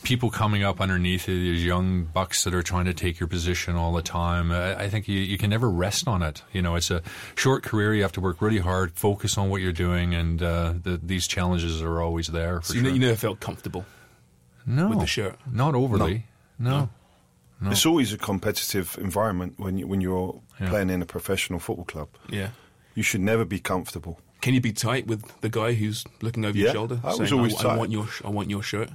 [0.03, 3.75] people coming up underneath you, these young bucks that are trying to take your position
[3.77, 4.53] all the time.
[4.53, 6.43] I, I think you, you can never rest on it.
[6.53, 7.03] You know, it's a
[7.35, 7.95] short career.
[7.95, 11.27] You have to work really hard, focus on what you're doing, and uh, the, these
[11.27, 12.61] challenges are always there.
[12.61, 12.91] For So you, sure.
[12.91, 13.87] ne- you never felt comfortable.
[14.67, 15.37] no, with the shirt?
[15.51, 16.27] Not overly.
[16.59, 16.91] No.
[17.61, 17.71] No.
[17.71, 20.69] It's always a competitive environment when you, when you're Yeah.
[20.69, 22.09] playing in a professional football club.
[22.29, 22.51] Yeah.
[22.95, 24.21] You should never be comfortable.
[24.41, 27.01] Can you be tight with the guy who's looking over Yeah, your shoulder?
[27.03, 27.77] I was saying, always I, tight.
[27.79, 28.91] want your, sh- I want your shirt.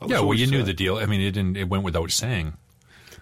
[0.00, 0.96] Yeah, well, always, you knew uh, the deal.
[0.96, 1.56] I mean, it didn't.
[1.56, 2.54] It went without saying.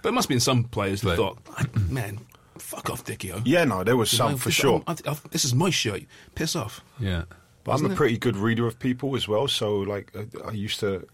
[0.02, 1.38] But it must have been some players that thought,
[1.90, 2.20] man,
[2.59, 3.33] fuck off, Dickie.
[3.44, 4.83] Yeah, no, there was some for sure.
[5.31, 6.02] this is my shirt.
[6.35, 6.81] Piss off.
[6.98, 7.24] Yeah.
[7.64, 7.96] But I'm Wasn't a it?
[7.96, 9.46] pretty good reader of people as well.
[9.46, 11.07] So, like, I, I used to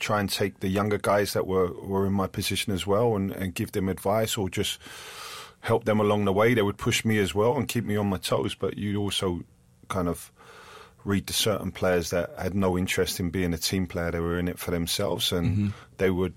[0.00, 3.30] try and take the younger guys that were, were in my position as well and,
[3.30, 4.80] and give them advice or just
[5.64, 6.52] help them along the way.
[6.52, 8.54] They would push me as well and keep me on my toes.
[8.54, 9.44] But you also
[9.88, 10.30] kind of
[11.04, 14.10] read the certain players that had no interest in being a team player.
[14.10, 16.34] They were in it for themselves and they would.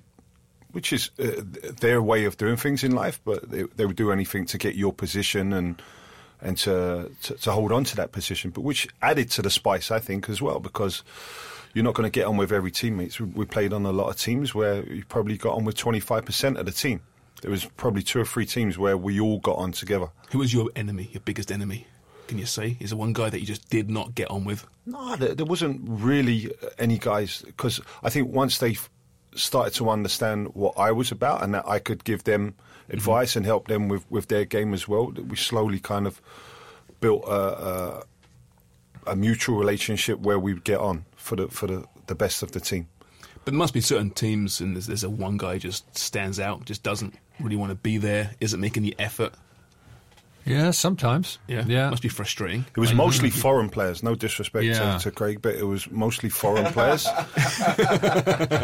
[0.71, 1.41] Which is uh,
[1.79, 4.75] their way of doing things in life, but they, they would do anything to get
[4.75, 5.81] your position and
[6.39, 8.51] and to, to to hold on to that position.
[8.51, 11.03] But which added to the spice, I think, as well, because
[11.73, 13.19] you're not going to get on with every teammate.
[13.19, 16.57] We, we played on a lot of teams where you probably got on with 25%
[16.57, 17.01] of the team.
[17.41, 20.07] There was probably two or three teams where we all got on together.
[20.31, 21.87] Who was your enemy, your biggest enemy?
[22.27, 22.77] Can you say?
[22.79, 24.67] Is there one guy that you just did not get on with?
[24.85, 28.77] No, there, there wasn't really uh, any guys because I think once they
[29.35, 32.93] started to understand what I was about and that I could give them mm-hmm.
[32.93, 36.21] advice and help them with, with their game as well, that we slowly kind of
[36.99, 38.03] built a, a,
[39.07, 42.51] a mutual relationship where we would get on for the for the, the best of
[42.51, 42.87] the team.
[43.35, 46.65] But there must be certain teams, and there's, there's a one guy just stands out,
[46.65, 49.33] just doesn't really want to be there, isn't making the effort.
[50.45, 51.39] Yeah, sometimes.
[51.47, 51.89] Yeah, Yeah.
[51.89, 52.65] must be frustrating.
[52.73, 54.01] It was mostly foreign players.
[54.01, 54.97] No disrespect Yeah.
[54.97, 57.03] to, to Craig, but it was mostly foreign players.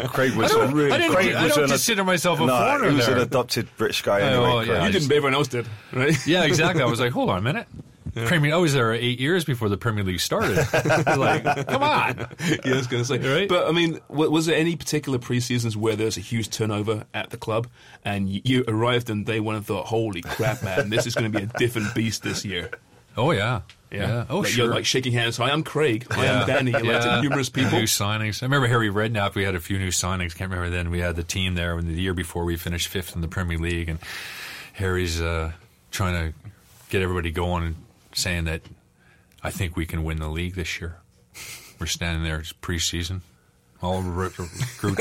[0.08, 0.50] Craig was.
[0.52, 2.90] I don't- a, I didn't- Craig I was don't an- consider myself a no, foreigner
[2.90, 3.16] He was there.
[3.16, 4.66] an adopted British guy Oh, anyway.
[4.66, 4.74] yeah.
[4.78, 4.86] Craig.
[4.86, 6.26] You didn't, but everyone else did, right?
[6.26, 6.82] Yeah, exactly.
[6.82, 7.66] I was like, hold on a minute.
[8.14, 10.56] Premier, I was there eight years before the Premier League started.
[11.16, 12.18] like, come on.
[12.40, 13.18] yeah, I was going to say.
[13.18, 13.48] Right?
[13.48, 17.36] But I mean, was there any particular pre-seasons where there's a huge turnover at the
[17.36, 17.68] club,
[18.04, 21.30] and you, you arrived and they went and thought, "Holy crap, man, this is going
[21.30, 22.70] to be a different beast this year."
[23.16, 24.26] Oh yeah, yeah.
[24.28, 24.66] Oh like, sure.
[24.66, 25.36] You're like shaking hands.
[25.36, 26.06] Hi, I'm Craig.
[26.10, 26.72] I am Danny.
[26.72, 27.78] You're like numerous people.
[27.78, 28.42] New signings.
[28.42, 29.34] I remember Harry Redknapp.
[29.34, 30.36] We had a few new signings.
[30.36, 30.90] Can't remember then.
[30.90, 33.58] We had the team there when the year before we finished fifth in the Premier
[33.58, 33.98] League, and
[34.74, 35.52] Harry's uh,
[35.92, 36.38] trying to
[36.90, 37.76] get everybody going and
[38.14, 38.62] saying that
[39.42, 40.98] I think we can win the league this year.
[41.78, 43.20] We're standing there, it's preseason,
[43.82, 44.38] all grouped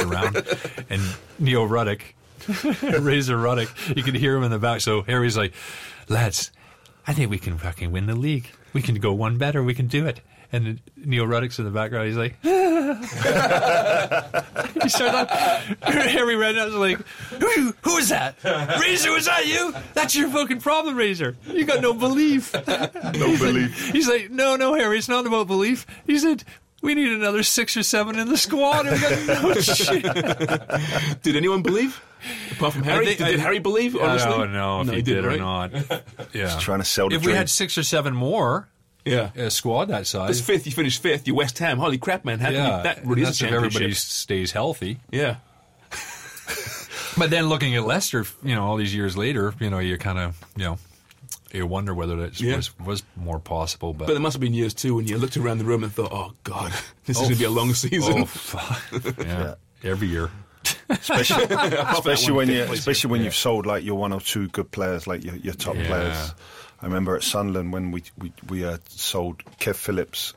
[0.01, 0.41] around,
[0.89, 1.01] and
[1.39, 2.01] Neil Ruddock,
[2.81, 4.81] Razor Ruddock, you can hear him in the back.
[4.81, 5.53] So Harry's like,
[6.09, 6.51] lads,
[7.07, 8.49] I think we can fucking win the league.
[8.73, 9.63] We can go one better.
[9.63, 10.19] We can do it.
[10.53, 12.07] And Neil Ruddock's in the background.
[12.07, 12.49] He's like, he
[14.89, 15.27] started on,
[15.81, 16.99] Harry Redknapp's like,
[17.41, 18.35] who, who is that?
[18.79, 19.73] Razor, was that you?
[19.95, 21.35] That's your fucking problem, Razor.
[21.47, 22.53] You got no belief.
[23.13, 23.91] No belief.
[23.91, 25.85] He's like, no, no, Harry, it's not about belief.
[26.07, 26.43] He said,
[26.81, 28.85] we need another six or seven in the squad.
[28.85, 30.03] We got no shit.
[31.23, 32.01] Did anyone believe?
[32.51, 33.95] Apart from Harry, think- did, did I- Harry believe?
[33.95, 35.39] Honestly, I don't know if No, he, did didn't, or right?
[35.39, 35.71] not.
[36.33, 36.57] Yeah.
[36.59, 38.67] trying to sell the If we had six or seven more,
[39.05, 39.31] Yeah.
[39.35, 41.27] a squad that This size, fifth, you finished fifth.
[41.27, 41.77] You West Ham.
[41.77, 42.39] Holy crap, man!
[42.39, 44.99] How can yeah, you, that really that's is a if everybody stays healthy.
[45.11, 45.37] Yeah.
[47.15, 50.17] But then looking at Leicester, you know, all these years later, you know, you kind
[50.17, 50.79] of, you know,
[51.51, 52.55] you wonder whether that Yeah.
[52.55, 53.93] was was more possible.
[53.93, 55.93] But, But there must have been years too when you looked around the room and
[55.93, 56.71] thought, "Oh God,
[57.05, 58.81] this is Oh, going to be a oh, long season." oh, fuck.
[59.19, 60.31] yeah, every year.
[60.89, 65.05] especially, especially when you, especially when you've sold like your one or two good players,
[65.05, 65.87] like your, your top Yeah.
[65.87, 66.33] players.
[66.83, 70.33] I remember at Sunderland when we we we uh, sold Kev Phillips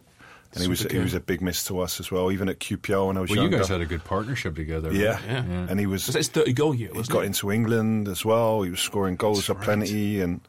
[0.54, 2.30] and he was Super he was a big miss to us as well.
[2.30, 4.92] Even at QPR when I was Well, you guys had a good partnership together.
[4.92, 5.14] yeah.
[5.14, 5.24] right?
[5.26, 5.66] Yeah.
[5.68, 6.90] and he was Was that his 30 goal year?
[6.92, 7.26] he Wasn't got it?
[7.26, 8.62] into England as well.
[8.62, 10.40] He was scoring goals That's aplenty, and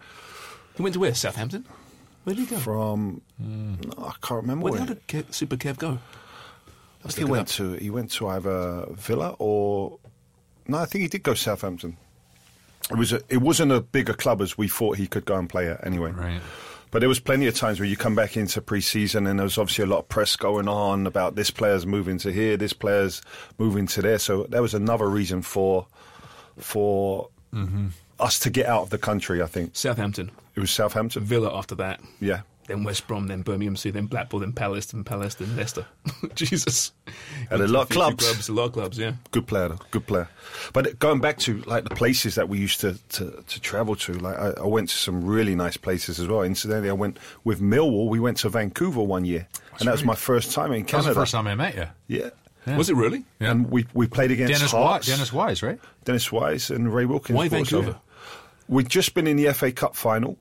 [0.76, 1.16] He went to where?
[1.16, 1.66] Southampton?
[2.26, 2.58] Where did he go?
[2.62, 4.80] from no, I can't remember Where where.
[4.82, 5.98] how did Kev, Super Kev go?
[7.04, 9.98] I think he went to he went to either Villa or
[10.68, 11.98] no, I think he did go Southampton.
[12.90, 15.50] It was a, it wasn't a bigger club as we thought he could go and
[15.50, 16.12] play at anyway.
[16.12, 16.42] Right.
[16.90, 19.58] But there was plenty of times where you come back into pre-season and there was
[19.58, 23.22] obviously a lot of press going on about this player's moving to here, this player's
[23.58, 24.20] moving to there.
[24.20, 25.88] So there was another reason for
[26.58, 27.88] for mm-hmm.
[28.20, 29.42] us to get out of the country.
[29.42, 30.32] I think Southampton.
[30.56, 31.24] it was Southampton.
[31.24, 32.00] Villa after that.
[32.22, 35.86] Yeah, Then West Brom, then Birmingham City, then Blackpool, then Palace, then Palace, then Leicester.
[36.36, 36.92] Jesus.
[37.50, 38.24] Had a lot of clubs.
[38.26, 38.50] clubs.
[38.50, 39.14] A lot of clubs, yeah.
[39.32, 40.28] good player, though, good player.
[40.74, 44.14] But going back to like the places that we used to to, to travel to,
[44.14, 46.42] like I, I went to some really nice places as well.
[46.44, 48.10] Incidentally, I went with Millwall.
[48.10, 49.48] We went to Vancouver one year,
[49.80, 51.10] and that was my first time in That was Canada.
[51.10, 51.88] the first time I met you.
[52.08, 52.30] Yeah.
[52.76, 53.24] Was it really?
[53.40, 53.52] Yeah.
[53.52, 55.80] And we, we played against Dennis, Wise, Dennis Wise, right?
[56.04, 57.38] Dennis Wise and Ray Wilkins.
[57.38, 57.84] Why brought us over.
[57.84, 58.02] Vancouver?
[58.68, 60.38] We'd just been in the FA Cup final,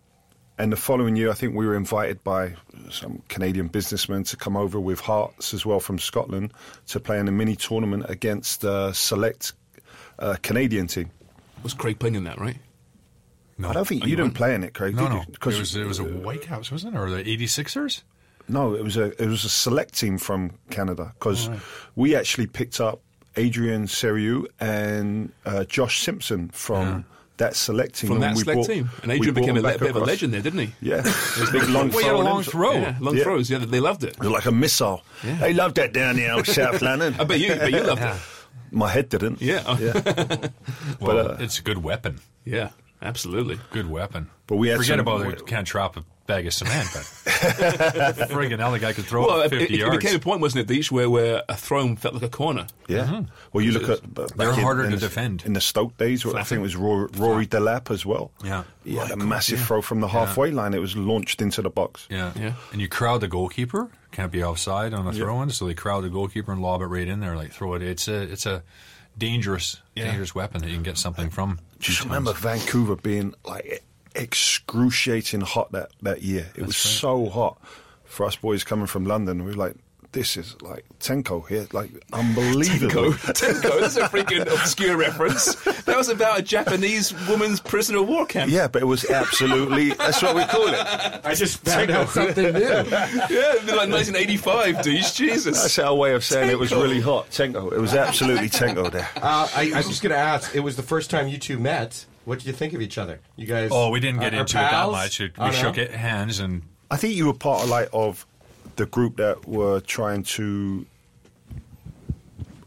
[0.59, 2.55] and the following year, I think we were invited by
[2.91, 6.53] some Canadian businessmen to come over with Hearts as well from Scotland
[6.89, 9.53] to play in a mini tournament against a select
[10.19, 11.11] uh, Canadian team.
[11.63, 12.57] Was Craig playing in that, right?
[13.59, 14.95] No, I don't think Oh, you, didn't play in it, Craig.
[14.95, 15.17] No, did no.
[15.17, 15.23] you?
[15.33, 16.99] It was, it was a uh, Whitecaps, wasn't it?
[16.99, 18.03] Or the 86ers?
[18.49, 21.51] No, it was a it was a select team from Canada because
[21.97, 23.01] we actually picked up
[23.35, 27.05] Adrian Serioux and uh, Josh Simpson from
[27.39, 28.09] that select team.
[28.09, 28.91] From that select brought- team.
[29.03, 30.73] And Adrian became a them le- back bit of a legend there, didn't he?
[30.81, 31.03] Yeah,
[31.37, 32.21] His big long Well, he a throw.
[32.21, 32.73] long throw.
[32.73, 33.23] Yeah, long Yeah.
[33.25, 33.51] throws.
[33.51, 34.11] Yeah, they loved it.
[34.15, 35.03] It was like a missile.
[35.25, 35.37] Yeah.
[35.37, 37.15] They loved that down there in South London.
[37.19, 38.15] I bet you, but you loved it.
[38.73, 39.41] My head didn't.
[39.41, 39.63] Yeah.
[41.01, 42.19] Well, uh, it's a good weapon.
[42.45, 42.71] Yeah,
[43.03, 43.59] absolutely.
[43.71, 44.29] Good weapon.
[44.47, 45.47] But we had Forget some- about it.
[45.47, 47.03] Can't drop a bag of cement, but
[48.29, 49.97] friggin' hell, the guy could throw Well, it it, 50 it, it yards.
[49.97, 52.67] became a point, wasn't it, Deech, where, where a throw felt like a corner.
[52.89, 53.05] Yeah.
[53.07, 53.25] Mm-hmm.
[53.53, 55.45] Well, you look at They're in- harder in to the- defend.
[55.45, 56.25] in the Stoke days.
[56.25, 58.31] where I think it was Rory, Rory Delap as well.
[58.45, 58.65] Yeah.
[58.85, 59.65] he had a massive yeah.
[59.67, 60.75] throw from the halfway line.
[60.75, 62.07] It was launched into the box.
[62.11, 62.33] Yeah.
[62.37, 62.55] Yeah.
[62.73, 63.89] And you crowd the goalkeeper.
[64.13, 66.87] Can't be offside on a throw in, so they crowd the goalkeeper and lob it
[66.87, 67.83] right in there, like throw it.
[67.83, 68.63] It's a it's a
[69.19, 70.05] dangerous Yeah.
[70.07, 71.59] dangerous weapon that you can get something from.
[71.81, 72.19] Just sometimes.
[72.27, 73.85] remember Vancouver being like
[74.17, 76.49] excruciating hot that, that year.
[76.55, 77.59] It was so hot
[78.05, 79.45] for us boys coming from London.
[79.45, 79.77] We were like,
[80.17, 83.13] this is like Tenko here, like unbelievable.
[83.13, 85.55] Tenko, that's a freaking obscure reference.
[85.83, 88.51] That was about a Japanese woman's prisoner of war camp.
[88.51, 90.75] Yeah, but it was absolutely, that's what we call it.
[91.23, 92.61] I just found out something new.
[92.61, 95.15] Yeah, it'd like 1985, Deech.
[95.15, 95.61] Jesus.
[95.61, 97.29] That's our way of saying it was really hot.
[97.31, 97.71] Tenko.
[97.71, 99.09] It was absolutely Tenko there.
[99.17, 100.55] Uh, I, I was just going to ask.
[100.55, 102.07] It was the first time you two met.
[102.27, 103.21] What did you think of each other?
[103.37, 103.71] You guys?
[103.73, 105.21] Oh, we didn't get are- are into it that much.
[105.21, 108.27] It, Oh, we shook it, hands and I think you were part of like of
[108.77, 110.85] the group that were trying to.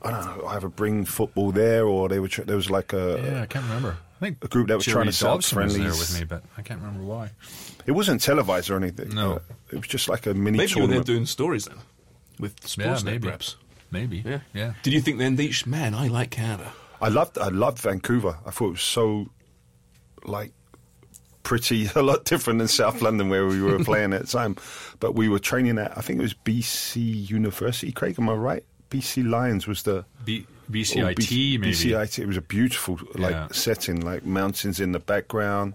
[0.02, 2.30] I don't know, either bring football there or they were.
[2.30, 3.22] Tr- there was like a.
[3.24, 3.98] yeah, I can't remember.
[4.18, 6.20] I think A group that was Jerry trying to set up Dobson was there with
[6.20, 7.32] me, but I can't remember why.
[7.86, 9.10] It wasn't televised or anything.
[9.10, 9.34] No.
[9.36, 9.40] Uh,
[9.72, 11.78] it was just like a mini Maybe you were there doing stories then.
[12.40, 13.26] With Sportsnet, maybe.
[13.28, 13.56] perhaps.
[13.92, 14.24] Maybe.
[14.26, 14.40] Yeah.
[14.54, 14.74] Yeah.
[14.84, 16.72] Did you think then, Deech, man, I like Canada?
[17.02, 17.38] I loved.
[17.38, 18.38] I loved Vancouver.
[18.46, 19.30] I thought it was so,
[20.30, 20.52] like,
[21.44, 24.56] pretty a lot different than South London where we were playing at the time.
[25.00, 25.98] But we were training at.
[25.98, 27.92] I think it was BC University.
[27.92, 28.64] Craig, am I right?
[28.90, 30.06] BC Lions was the.
[30.26, 31.72] B- BCIT, B- maybe.
[31.74, 32.20] BCIT.
[32.20, 33.48] It was a beautiful like Yeah.
[33.52, 35.74] setting, like mountains in the background.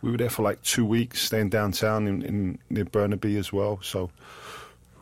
[0.00, 3.80] We were there for like two weeks, staying downtown in, in near Burnaby as well.
[3.82, 4.10] So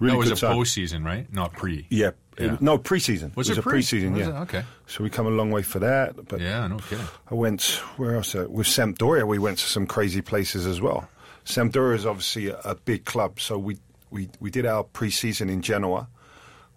[0.01, 0.57] really that was a time.
[0.57, 1.33] postseason, right?
[1.33, 1.87] Not pre.
[1.91, 2.11] Yeah.
[2.39, 2.53] Yeah.
[2.53, 3.37] was- no, preseason.
[3.37, 3.81] Was it was it a pre?
[3.81, 4.39] preseason, Was yeah.
[4.39, 4.43] it?
[4.43, 4.65] Okay.
[4.87, 6.17] So we come a long way for that.
[6.29, 7.05] But Yeah, no kidding.
[7.31, 7.63] I went,
[7.97, 8.35] where else?
[8.35, 11.09] Uh, with Sampdoria, we went to some crazy places as well.
[11.45, 13.41] Sampdoria is obviously a, a big club.
[13.41, 13.79] So we,
[14.11, 16.09] we, we did our preseason in Genoa,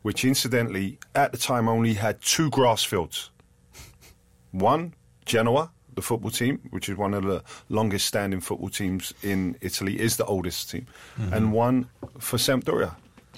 [0.02, 3.30] which incidentally, at the time, only had two grass fields.
[4.52, 4.94] One,
[5.26, 10.00] Genoa, the football team, which is one of the longest standing football teams in Italy,
[10.00, 10.88] is the oldest team.
[11.32, 11.88] And one
[12.20, 12.96] for Sampdoria.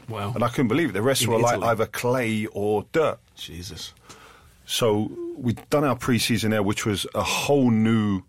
[0.09, 0.33] Wow.
[0.33, 0.93] And I couldn't believe it.
[0.93, 3.19] The rest In were like either clay or dirt.
[3.35, 3.93] Jesus.
[4.65, 8.21] So we'd done our pre-season there, which was a whole new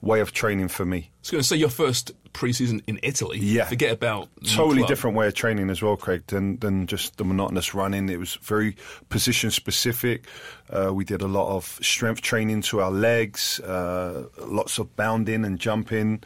[0.00, 0.98] way of training for me.
[0.98, 3.38] I was going to say your first preseason in Italy.
[3.38, 3.64] Yeah.
[3.64, 7.74] Forget about Totally different way of training as well, Craig, than, than just the monotonous
[7.74, 8.08] running.
[8.08, 8.76] It was very
[9.08, 10.26] position specific.
[10.68, 15.44] Uh, we did a lot of strength training to our legs, uh, lots of bounding
[15.44, 16.22] and jumping.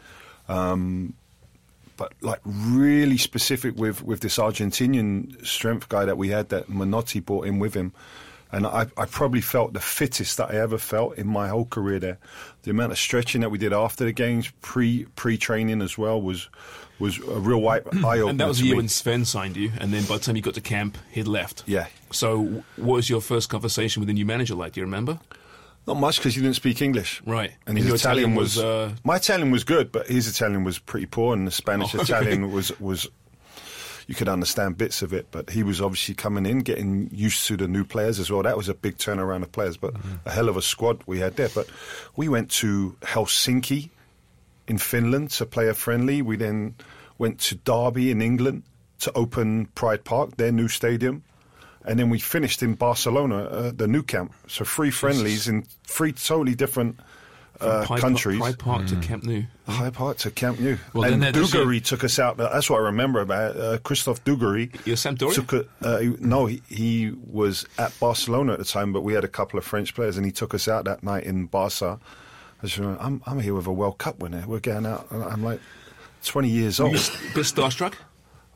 [0.49, 1.15] Um,
[2.01, 7.23] but like really specific with, with this Argentinian strength guy that we had that Menotti
[7.23, 7.93] brought in with him.
[8.51, 11.99] And I, I probably felt the fittest that I ever felt in my whole career
[11.99, 12.19] there.
[12.63, 16.21] The amount of stretching that we did after the games, pre pre training as well,
[16.23, 16.49] was
[16.99, 18.31] was a real eye opener.
[18.31, 20.43] And that was the year when Sven signed you, and then by the time you
[20.43, 21.65] got to camp, he'd left.
[21.67, 21.87] Yeah.
[22.11, 24.73] So, what was your first conversation with the new manager like?
[24.73, 25.21] Do you remember?
[25.91, 27.21] Not much because he didn't speak English.
[27.27, 27.51] Right.
[27.67, 28.57] And And his your Italian, Italian was.
[28.57, 31.95] was, uh, my Italian was good, but his Italian was pretty poor, and the Spanish
[31.95, 32.13] Oh, okay.
[32.15, 33.09] Italian was was.
[34.07, 37.57] You could understand bits of it, but he was obviously coming in, getting used to
[37.57, 38.43] the new players as well.
[38.43, 40.29] That was a big turnaround of players, but Mm-hmm.
[40.29, 41.49] a hell of a squad we had there.
[41.55, 41.69] But
[42.17, 43.91] we went to Helsinki
[44.67, 46.23] in Finland to play a friendly.
[46.23, 46.75] We then
[47.19, 48.63] went to Derby in England
[49.01, 51.23] to open Pride Park, their new stadium.
[51.85, 54.35] And then we finished in Barcelona, uh, the new camp.
[54.49, 57.01] So three friendlies in three totally different
[57.61, 58.39] uh, Pride countries.
[58.39, 59.43] Park, Pride Park to Camp Nou.
[59.67, 60.77] High Park to Camp Nou.
[60.93, 62.37] Well, and then there's took us out.
[62.37, 63.61] That's what I remember about it.
[63.61, 64.75] Uh, Christophe Dugarry.
[64.87, 65.35] You're Sampdoria?
[65.35, 69.25] Took a, uh, no, he, he was at Barcelona at the time, but we had
[69.25, 71.99] a couple of French players, and he took us out that night in Barca.
[72.63, 74.45] I just remember, I'm, I'm here with a World Cup winner.
[74.47, 75.11] We're going out.
[75.11, 75.61] and I'm like
[76.25, 76.95] 20 years Were old.
[76.95, 77.95] you a bit starstruck?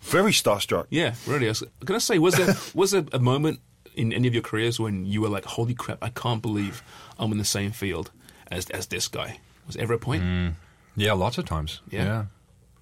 [0.05, 0.86] Very starstruck.
[0.90, 1.46] Yeah, really.
[1.46, 3.61] Can I was going to say, was there was there a moment
[3.96, 5.98] in any of your careers when you were like, "Holy crap!
[6.02, 6.82] I can't believe
[7.18, 8.11] I'm in the same field
[8.50, 9.38] as as this guy"?
[9.66, 10.55] Was there ever a point,
[10.96, 11.80] Yeah, lots of times.
[11.90, 12.05] Yeah.
[12.05, 12.24] Yeah.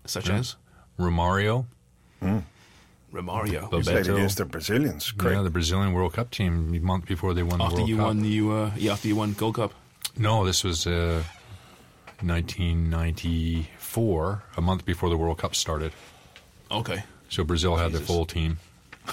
[0.04, 0.56] such as
[0.98, 1.66] Romario.
[3.12, 3.68] Romario?
[3.70, 5.10] But- He played against the Brazilians.
[5.12, 5.34] Great.
[5.34, 8.06] Yeah, the Brazilian World Cup team a month before they won the World you Cup.
[8.06, 9.72] won, you uh, yeah, after you won Gold Cup.
[10.16, 11.22] No, this was uh,
[12.22, 15.92] 1994, a month before the World Cup started.
[16.70, 17.02] Okay,
[17.32, 18.58] So Brazil had their full team,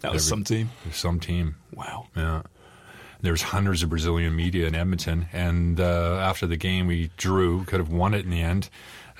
[0.00, 0.70] that was Every- some team.
[0.90, 1.56] some team.
[1.74, 2.06] Wow.
[2.16, 2.42] Yeah.
[3.20, 7.64] There was hundreds of Brazilian media in Edmonton, and uh, after the game, we drew,
[7.64, 8.70] could have won it in the end.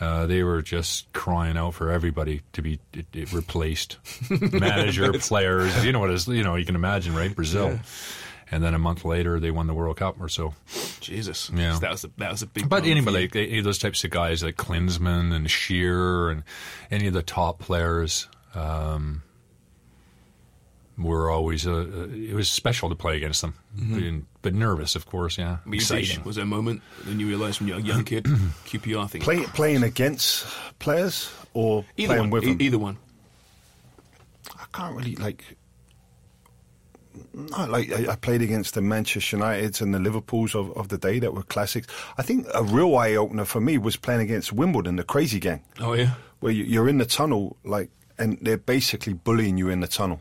[0.00, 3.98] Uh, they were just crying out for everybody to be it, it replaced,
[4.30, 5.84] manager, players.
[5.84, 6.26] You know what it is?
[6.28, 7.34] You know you can imagine, right?
[7.34, 7.80] Brazil,
[8.52, 10.54] and then a month later, they won the World Cup or so.
[11.00, 11.50] Jesus.
[11.52, 11.74] Yeah.
[11.74, 12.68] So that was a, that was a big.
[12.68, 16.44] But anybody, like those types of guys, like Klinsmann and Shearer, and
[16.92, 18.28] any of the top players,
[18.58, 19.22] um,
[20.98, 21.66] were always.
[21.66, 24.02] Uh, uh, it was special to play against them, but,
[24.42, 25.38] but nervous, of course.
[25.38, 26.24] Yeah, Were exciting.
[26.24, 28.24] Was there a moment when you realised when you were a young kid,
[28.66, 29.20] QPR thing?
[29.22, 30.46] Play, playing against
[30.78, 32.30] players or either playing one.
[32.30, 32.62] with e- them?
[32.62, 32.96] either one.
[34.56, 35.44] I can't really like.
[37.34, 40.98] No, like I, I played against the Manchester Uniteds and the Liverpools of, of the
[40.98, 41.86] day that were classics.
[42.16, 45.62] I think a real eye opener for me was playing against Wimbledon, the Crazy Gang,
[45.80, 46.12] Oh yeah.
[46.40, 50.20] where you, you're in the tunnel, like, and they're basically bullying you in the tunnel.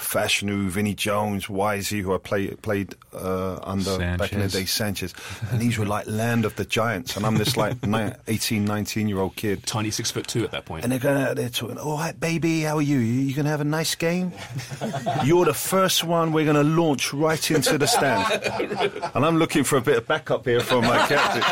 [0.00, 5.14] Fashanu, Vinnie Jones, Wisey, who I play, played uh, under back in the day, Sanchez,
[5.50, 9.08] and these were like land of the giants, and I'm this like ni- 18, 19
[9.08, 9.66] year old kid.
[9.66, 10.82] Tiny six foot two at that point.
[10.84, 12.98] And they're going out there talking, all right, baby, how are you?
[12.98, 14.32] You, you going to have a nice game?
[15.24, 18.42] You're the first one we're going to launch right into the stand.
[19.14, 21.42] and I'm looking for a bit of backup here from my captain.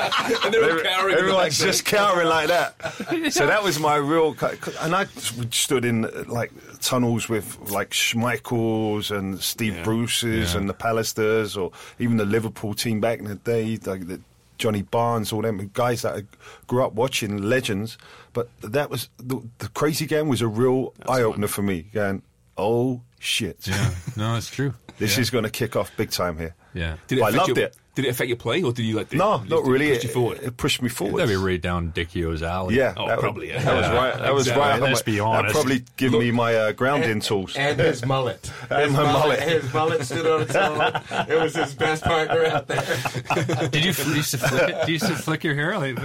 [0.45, 1.15] and they were Every- cowering.
[1.17, 3.33] Everyone's just cowering like that.
[3.33, 4.37] so that was my real.
[4.81, 5.05] And I
[5.51, 9.85] stood in like tunnels with like Schmeichels and Steve Yeah.
[9.85, 10.61] Bruce's Yeah.
[10.61, 14.21] and the Pallisters, or even the Liverpool team back in the day, like the
[14.59, 16.23] Johnny Barnes, all them guys that I
[16.67, 17.97] grew up watching, legends.
[18.33, 21.83] But that was the, the crazy game was a real eye opener for me.
[21.93, 22.23] Going,
[22.57, 24.75] oh shit, Yeah, no, it's true.
[24.99, 25.21] this yeah.
[25.23, 26.55] is going to kick off big time here.
[26.75, 27.77] Yeah, Did it I loved your, it.
[27.99, 29.13] Did it affect your play, or did you like?
[29.13, 29.89] No, did not it really.
[29.91, 30.39] Push you forward.
[30.39, 31.19] It, it pushed me forward.
[31.19, 32.77] that'd be right down Dichio's alley.
[32.77, 33.61] Yeah, Oh, that, probably, yeah.
[33.65, 34.19] That was right.
[34.21, 34.63] That was Exactly.
[34.71, 34.81] right.
[34.81, 35.55] Let's be That honest.
[35.55, 37.57] probably give me my uh, grounding tools.
[37.57, 38.53] And his mullet.
[38.71, 39.41] And his my mullet.
[39.43, 40.79] His mullet stood on its own.
[41.29, 42.83] It was his best partner out there.
[43.71, 44.87] Did you, you used to flick it?
[44.87, 45.77] Do you used to flick your hair?
[45.77, 45.99] Like,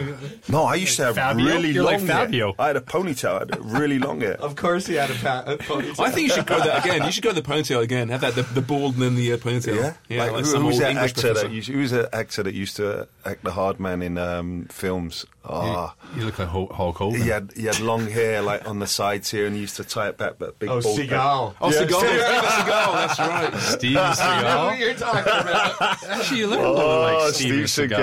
[0.50, 1.46] no, I used to have Fabio?
[1.46, 2.48] really You're long like Fabio.
[2.48, 2.56] hair.
[2.58, 3.36] I had a ponytail.
[3.36, 4.34] I had really long hair.
[4.42, 6.00] Of course, he had a, pa- a ponytail.
[6.00, 7.04] I think you should go that again.
[7.06, 8.10] You should go the ponytail again.
[8.10, 9.76] Have that the, the bald and then the uh, ponytail.
[9.76, 10.24] Yeah, yeah.
[10.24, 11.70] like, Like, who, some who old that English actor that used?
[11.84, 15.26] Was an actor that used to act the hard man in um, films?
[15.46, 17.22] Ah, you look like Hulk Hulk Hogan.
[17.22, 19.84] he had he had long hair like on the sides here, and he used to
[19.84, 20.70] tie it back, but big.
[20.70, 21.56] Oh, bald Seagal.
[21.60, 22.00] Oh, Yeah, Seagal.
[22.00, 22.94] Steve- Seagal.
[22.94, 23.54] That's right.
[23.62, 24.80] Steve I know who Seagal.
[24.80, 26.04] you're talking about.
[26.10, 27.98] Actually, you look a Oh, little like Steve Steven Seagal.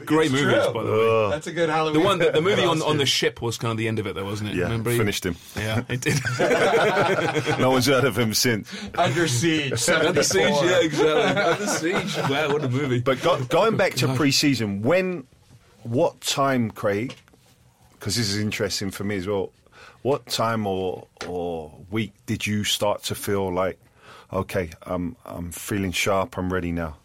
[0.00, 0.04] Seagal.
[0.06, 0.72] Great it's movies, true.
[0.74, 1.30] by the way.
[1.30, 2.00] That's a good Halloween.
[2.00, 4.06] The one, the, the movie on, on the ship was kind of the end of
[4.08, 4.56] it, though, wasn't it?
[4.56, 4.90] Yeah, Remember?
[4.90, 5.36] he- finished him.
[5.56, 6.18] Yeah, it did.
[7.60, 8.68] No one's heard of him since.
[8.96, 9.88] Under Siege.
[9.88, 11.42] Under siege, yeah, exactly.
[11.42, 12.16] Under siege.
[12.28, 13.00] Wow, what a movie.
[13.00, 15.26] But go, going back to pre-season, when,
[15.82, 17.14] what time, Craig?
[17.92, 19.52] Because this is interesting for me as well.
[20.02, 23.78] What time or or week did you start to feel like,
[24.32, 26.96] okay, I'm I'm feeling sharp, I'm ready now?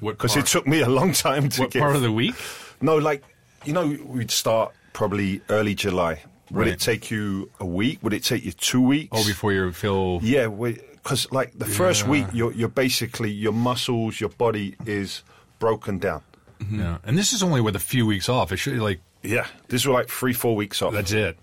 [0.00, 1.80] What Because it took me a long time to what get.
[1.80, 2.34] What part of the week?
[2.80, 3.22] no, like
[3.64, 6.22] you know, we'd start probably early July.
[6.50, 6.68] Would Right.
[6.68, 7.98] it take you a week?
[8.02, 9.10] Would it take you two weeks?
[9.12, 14.20] Oh, before you feel Yeah, because like the first week, you're you're basically your muscles,
[14.20, 15.22] your body is
[15.58, 16.22] broken down.
[16.70, 18.52] Yeah, and this is only with a few weeks off.
[18.52, 20.92] It should like Yeah, this was like three, four weeks off.
[20.92, 21.36] that's it.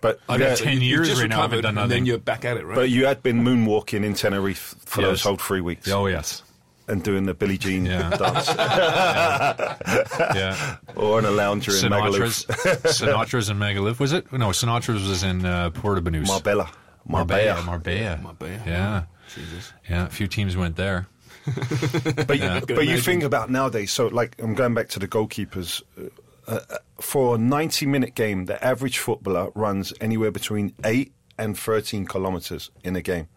[0.00, 1.40] But I've got 10 years right now.
[1.40, 2.74] I haven't done and then you're back at it, right?
[2.74, 6.42] but you had been moonwalking in Tenerife for those whole three weeks Oh yes,
[6.88, 8.08] and doing the Billie Jean Yeah.
[8.08, 8.48] dance
[10.34, 10.76] yeah.
[10.96, 13.98] or on a lounger in Sinatra's, Magaluf, Sinatra's in Magaluf.
[14.00, 14.32] Was it?
[14.32, 16.26] No, Sinatra's was in uh, Puerto Banús.
[16.26, 16.70] Marbella,
[17.06, 17.62] Marbella.
[17.62, 17.64] Marbella.
[17.64, 18.16] Marbella.
[18.22, 18.62] Marbella.
[18.66, 19.02] Yeah.
[19.34, 19.72] Jesus.
[19.88, 20.06] Yeah.
[20.06, 21.06] A few teams went there.
[22.26, 22.60] But, Yeah.
[22.66, 25.82] but you think about nowadays, so like I'm going back to the goalkeepers.
[25.98, 31.56] Uh, uh, for a 90 minute game, the average footballer runs anywhere between 8 and
[31.58, 33.28] 13 kilometres in a game.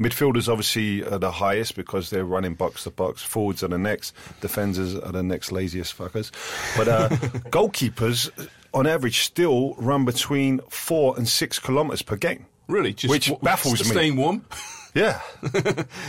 [0.00, 3.22] Midfielders obviously are the highest because they're running box to box.
[3.22, 4.14] Forwards are the next.
[4.40, 6.30] Defenders are the next laziest fuckers.
[6.76, 7.08] But uh,
[7.50, 8.30] goalkeepers,
[8.72, 12.46] on average, still run between 4 and 6 kilometres per game.
[12.66, 12.92] Really?
[12.94, 13.90] Just Which w- baffles me.
[13.90, 14.44] Staying warm?
[14.94, 15.20] Yeah.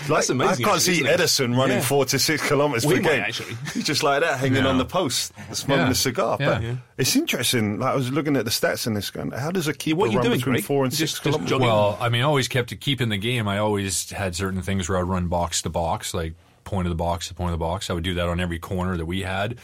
[0.10, 1.10] like, amazing, I can't actually, see isn't it?
[1.10, 1.84] Edison running Yeah.
[1.84, 3.22] four to six kilometres We per might, game.
[3.22, 3.56] actually.
[3.74, 4.70] He's just like that, hanging Yeah.
[4.70, 5.92] on the post, smoking Yeah.
[5.92, 6.38] a cigar.
[6.40, 6.46] Yeah.
[6.54, 6.76] But Yeah.
[6.98, 7.80] it's interesting.
[7.80, 9.32] Like I was looking at the stats in this gun.
[9.32, 10.66] How does a keeper what are you run doing, between Greg?
[10.66, 11.60] four and Just- six kilometres?
[11.60, 13.48] Well, I mean, I always kept to keep in the game.
[13.48, 16.34] I always had certain things where I'd run box to box, like
[16.64, 17.90] point of the box to point of the box.
[17.90, 19.58] I would do that on every corner that we had.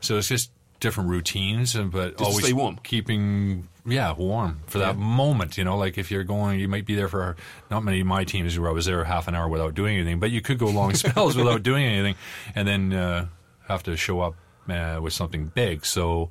[0.00, 0.50] So it's just
[0.80, 2.78] different routines, and but to always stay warm.
[2.84, 5.58] keeping yeah warm for that moment.
[5.58, 7.36] You know, like if you're going, you might be there for
[7.70, 10.20] not many of my teams where I was there half an hour without doing anything,
[10.20, 12.14] but you could go long spells without doing anything,
[12.54, 13.26] and then uh,
[13.66, 14.34] have to show up
[14.68, 15.84] uh, with something big.
[15.84, 16.30] So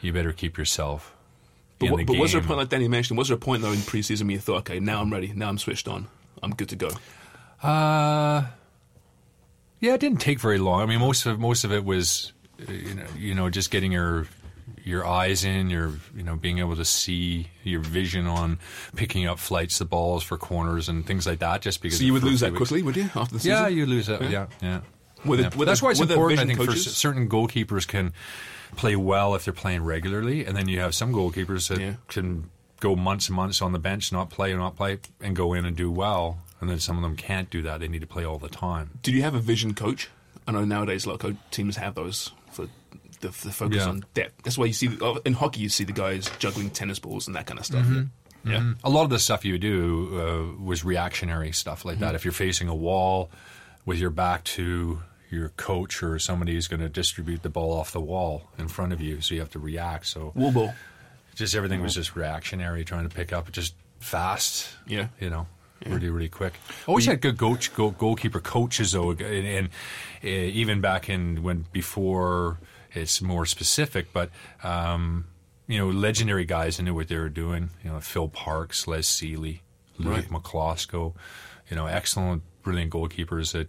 [0.00, 1.14] you better keep yourself.
[1.78, 3.62] But, what, the but was there a point, like Danny mentioned, was there a point
[3.62, 6.08] though in pre-season where you thought, okay, now I'm ready, now I'm switched on,
[6.42, 6.90] I'm good to go?
[7.62, 8.44] Uh,
[9.80, 10.82] yeah, it didn't take very long.
[10.82, 12.32] I mean, most of most of it was,
[12.68, 14.26] uh, you know, you know, just getting your
[14.84, 18.58] your eyes in, your you know, being able to see your vision on
[18.96, 21.60] picking up flights, the balls for corners and things like that.
[21.62, 22.58] Just because So you would lose that weeks.
[22.58, 23.50] quickly, would you, after the season?
[23.62, 24.22] Yeah, you lose that.
[24.30, 24.80] Yeah, yeah.
[25.24, 25.48] With a- Yeah.
[25.56, 26.40] with That's a- why it's with important.
[26.40, 26.84] I think for coaches?
[26.84, 28.12] c- certain goalkeepers can
[28.76, 31.94] play well if they're playing regularly, and then you have some goalkeepers that Yeah.
[32.08, 32.50] can
[32.80, 35.64] go months and months on the bench, not play, or not play, and go in
[35.66, 36.38] and do well.
[36.60, 38.98] And then some of them can't do that; they need to play all the time.
[39.02, 40.08] Did you have a vision coach?
[40.46, 42.39] I know nowadays a lot of teams have those for
[43.20, 43.88] the, the focus Yeah.
[43.88, 44.42] on depth.
[44.42, 47.36] That's why you see oh, in hockey you see the guys juggling tennis balls and
[47.36, 47.84] that kind of stuff.
[47.86, 48.50] Mm-hmm.
[48.50, 52.04] Yeah, A lot of the stuff you do uh, was reactionary stuff like Mm-hmm.
[52.04, 52.14] that.
[52.14, 53.30] If you're facing a wall
[53.84, 55.00] with your back to
[55.30, 58.92] your coach or somebody who's going to distribute the ball off the wall in front
[58.92, 60.06] of you, so you have to react.
[60.06, 60.32] So
[61.34, 64.68] just everything was just reactionary, trying to pick up just fast.
[64.86, 65.08] Yeah.
[65.20, 65.46] you know,
[65.86, 66.54] really, really quick.
[66.86, 69.68] Always had good coach, goal, goalkeeper coaches though, and, and
[70.24, 72.58] uh, even back in when before
[72.92, 74.30] it's more specific, but.
[74.62, 75.26] Um,
[75.66, 77.70] you know, legendary guys that knew what they were doing.
[77.84, 79.60] You know, Phil Parkes, Les Sealey,
[80.00, 80.28] Louis Right.
[80.28, 81.14] McCloskey.
[81.70, 83.68] You know, excellent, brilliant goalkeepers that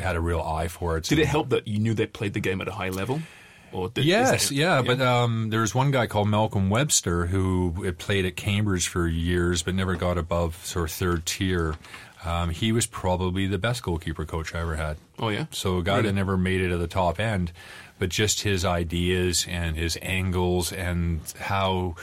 [0.00, 1.02] had a real eye for it.
[1.02, 3.22] Did it help that you knew they played the game at a high level?
[3.72, 7.82] Or did, Yes, that- yeah, but um, there was one guy called Malcolm Webster who
[7.82, 11.74] had played at Cambridge for years, but never got above sort of third tier.
[12.24, 14.96] Um, he was probably the best goalkeeper coach I ever had.
[15.18, 15.46] Oh, yeah?
[15.50, 16.06] So a guy Really?
[16.10, 17.50] that never made it at the top end,
[18.02, 21.94] but just his ideas and his angles and how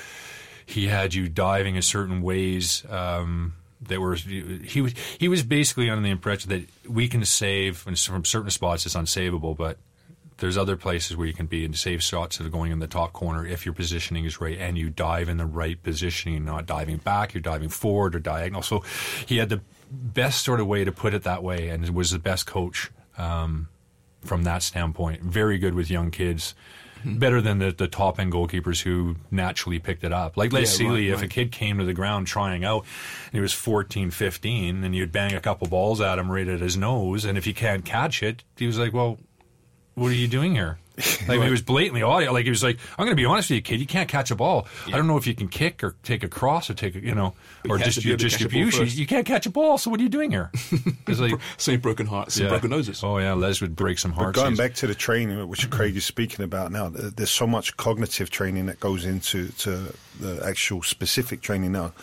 [0.65, 5.89] he had you diving in certain ways um, that were he was he was basically
[5.89, 9.77] under the impression that we can save from certain spots it's unsavable, but
[10.37, 12.87] there's other places where you can be and save shots that are going in the
[12.87, 16.65] top corner if your positioning is right and you dive in the right positioning, not
[16.65, 18.61] diving back, you're diving forward or diagonal.
[18.61, 18.85] So
[19.25, 19.59] he had the
[19.91, 23.67] best sort of way to put it that way and was the best coach um,
[24.21, 25.21] from that standpoint.
[25.21, 26.55] Very good with young kids.
[27.05, 30.35] Better than the, the top end goalkeepers who naturally picked it up.
[30.35, 32.83] Like Les Yeah, Sealey, right, if a kid came to the ground trying out
[33.27, 36.59] and he was 14, 15, and you'd bang a couple balls at him right at
[36.59, 39.17] his nose, and if he can't catch it, he was like, well,
[39.95, 40.77] what are you doing here?
[41.27, 42.31] Like he was blatantly audio.
[42.33, 43.79] Like he was like, I'm going to be honest with you, kid.
[43.79, 44.67] You can't catch a ball.
[44.87, 47.13] I don't know if you can kick or take a cross or take a, you
[47.13, 47.35] know,
[47.69, 48.99] or you just your able to catch a ball distribution.
[48.99, 49.77] You can't catch a ball.
[49.77, 50.51] So what are you doing here?
[51.07, 52.49] It's like Same broken hearts, some yeah.
[52.49, 53.03] broken noses.
[53.03, 54.37] Oh yeah, Les would break some hearts.
[54.37, 54.57] But hearts.
[54.57, 58.29] going back to the training, which Craig is speaking about now, there's so much cognitive
[58.29, 61.93] training that goes into to the actual specific training now,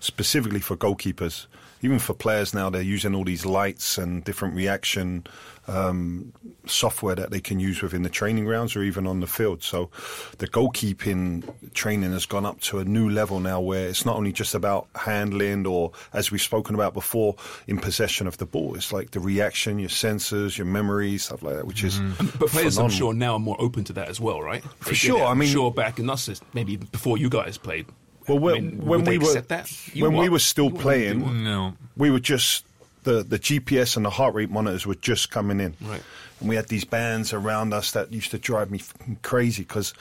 [0.00, 1.46] specifically for goalkeepers.
[1.82, 5.24] Even for players now, they're using all these lights and different reaction
[5.68, 6.32] um,
[6.66, 9.62] software that they can use within the training grounds or even on the field.
[9.62, 9.90] So
[10.38, 11.42] the goalkeeping
[11.74, 14.86] training has gone up to a new level now where it's not only just about
[14.94, 17.34] handling or, as we've spoken about before,
[17.66, 18.74] in possession of the ball.
[18.76, 22.00] It's like the reaction, your sensors, your memory, stuff like that, which is
[22.38, 24.62] But players, I'm sure, now are more open to that as well, right?
[24.80, 27.86] For sure, I mean- sure, back in us, maybe before you guys played.
[28.28, 29.94] Well, I when, mean, when we were accept that?
[29.94, 31.74] You when we were still playing, no.
[31.96, 32.64] we were just
[33.06, 35.74] the, the GPS and the heart rate monitors were just coming in.
[35.80, 36.02] Right.
[36.40, 38.82] And we had these bands around us that used to drive me
[39.22, 39.94] crazy because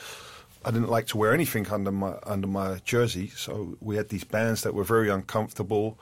[0.66, 3.30] I didn't like to wear anything under my under my jersey.
[3.36, 5.98] So we had these bands that were very uncomfortable.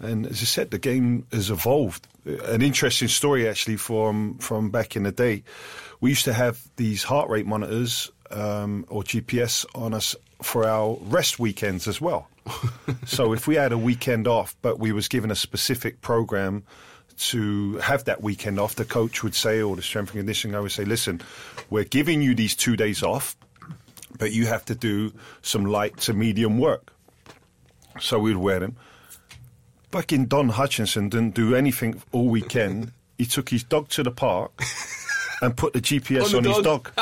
[0.00, 2.08] And as I said, the game has evolved.
[2.24, 5.44] An interesting story, actually, from from back in the day.
[6.00, 10.98] We used to have these heart rate monitors um, or GPS on us for our
[11.02, 12.28] rest weekends as well.
[13.06, 16.62] so if we had a weekend off, but we was given a specific program
[17.16, 20.60] to have that weekend off, the coach would say, or the strength and conditioning guy
[20.60, 21.20] would say, "Listen,
[21.70, 23.36] we're giving you these two days off,
[24.18, 26.92] but you have to do some light to medium work."
[28.00, 28.76] So we'd wear them.
[29.92, 32.92] Fucking Don Hutchison didn't do anything all weekend.
[33.16, 34.50] he took his dog to the park
[35.40, 36.90] and put the GPS On on, the his dog.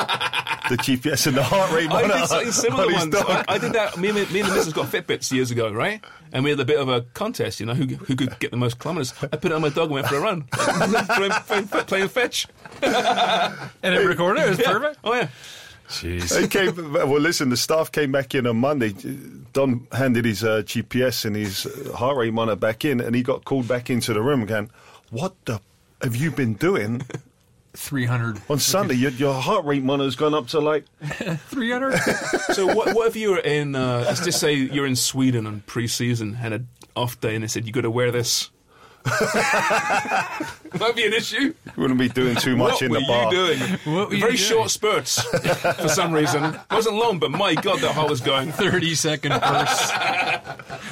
[0.77, 0.87] dog.
[0.87, 3.15] the GPS and the heart rate I monitor did something similar on his once.
[3.15, 3.27] dog.
[3.29, 3.97] I, I did that.
[3.99, 6.05] Me and, me and the missus got Fitbits years ago, right?
[6.33, 8.57] And we had a bit of a contest, you know, who, who could get the
[8.57, 9.13] most kilometres.
[9.23, 12.47] I put it on my dog and went for a run, playing, playing, playing fetch.
[12.83, 14.45] And it recorded.
[14.45, 14.73] It was Yeah.
[14.73, 14.99] perfect.
[15.05, 15.29] Oh yeah.
[15.89, 16.31] Jeez.
[16.31, 18.95] They came, well, listen, the staff came back in on Monday.
[19.53, 23.23] Don handed his uh, GPS and his uh, heart rate monitor back in, and he
[23.23, 24.71] got called back into the room again.
[25.11, 25.61] What the
[26.03, 27.03] have you been doing
[27.75, 28.41] 300.
[28.51, 28.95] on Sunday?
[28.95, 31.99] Your, your heart rate monitor's gone up to like 300?
[32.53, 35.63] So what, what if you were in, uh, let's just say you're in Sweden on
[35.67, 38.51] pre-season, had an off day, and they said you got to wear this.
[40.79, 41.55] Might be an issue.
[41.77, 43.33] wouldn't be doing too much what in the bar.
[43.33, 43.59] you doing?
[43.85, 44.37] What were you Very doing?
[44.37, 46.57] short spurts for some reason.
[46.71, 48.53] wasn't long, but my God, that heart was going.
[48.53, 49.93] 30 second burst.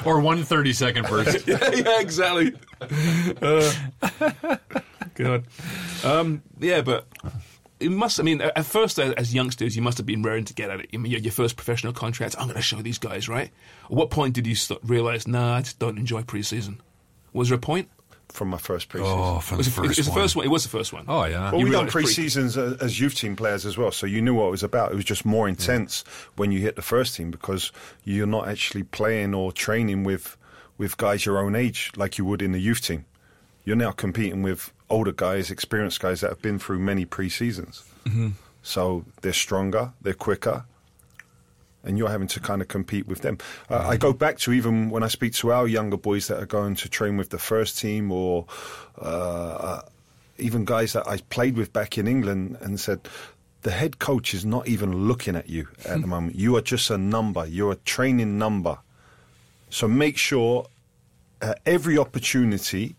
[0.04, 1.46] or one 30 second burst.
[1.46, 2.52] yeah, exactly.
[3.40, 3.72] Uh,
[5.24, 5.44] God.
[6.04, 7.06] Um, yeah, but
[7.78, 8.20] it must.
[8.20, 10.80] I mean, at first, as as youngsters, you must have been raring to get at
[10.80, 10.90] it.
[10.92, 12.36] I mean, your your first professional contract.
[12.38, 13.50] I'm going to show these guys, right?
[13.84, 16.78] At what point did you start, realize, nah, I just don't enjoy preseason?
[17.32, 17.88] Was there a point?
[18.28, 19.36] From my first preseason.
[19.36, 20.20] Oh, from Was the it, first it was the one.
[20.20, 20.44] first one.
[20.44, 21.04] It was the first one.
[21.08, 21.50] Oh, yeah.
[21.50, 24.06] Well, You we done realised pretty- pre-seasons as, as youth team players as well, so
[24.06, 24.92] you knew what it was about.
[24.92, 26.04] It was just more intense
[26.36, 27.72] when you hit the first team because
[28.04, 30.36] you're not actually playing or training with
[30.78, 33.04] with guys your own age like you would in the youth team.
[33.64, 37.84] You're now competing with older guys, experienced guys that have been through many pre-seasons.
[38.62, 40.64] So they're stronger, they're quicker,
[41.82, 43.38] and you're having to kind of compete with them.
[43.70, 46.46] Uh, I go back to even when I speak to our younger boys that are
[46.46, 48.46] going to train with the first team or
[48.98, 49.80] uh,
[50.38, 53.00] even guys that I played with back in England and said,
[53.62, 56.36] the head coach is not even looking at you at the moment.
[56.36, 57.46] You are just a number.
[57.46, 58.78] You're a training number.
[59.70, 60.66] So make sure
[61.40, 62.96] uh, every opportunity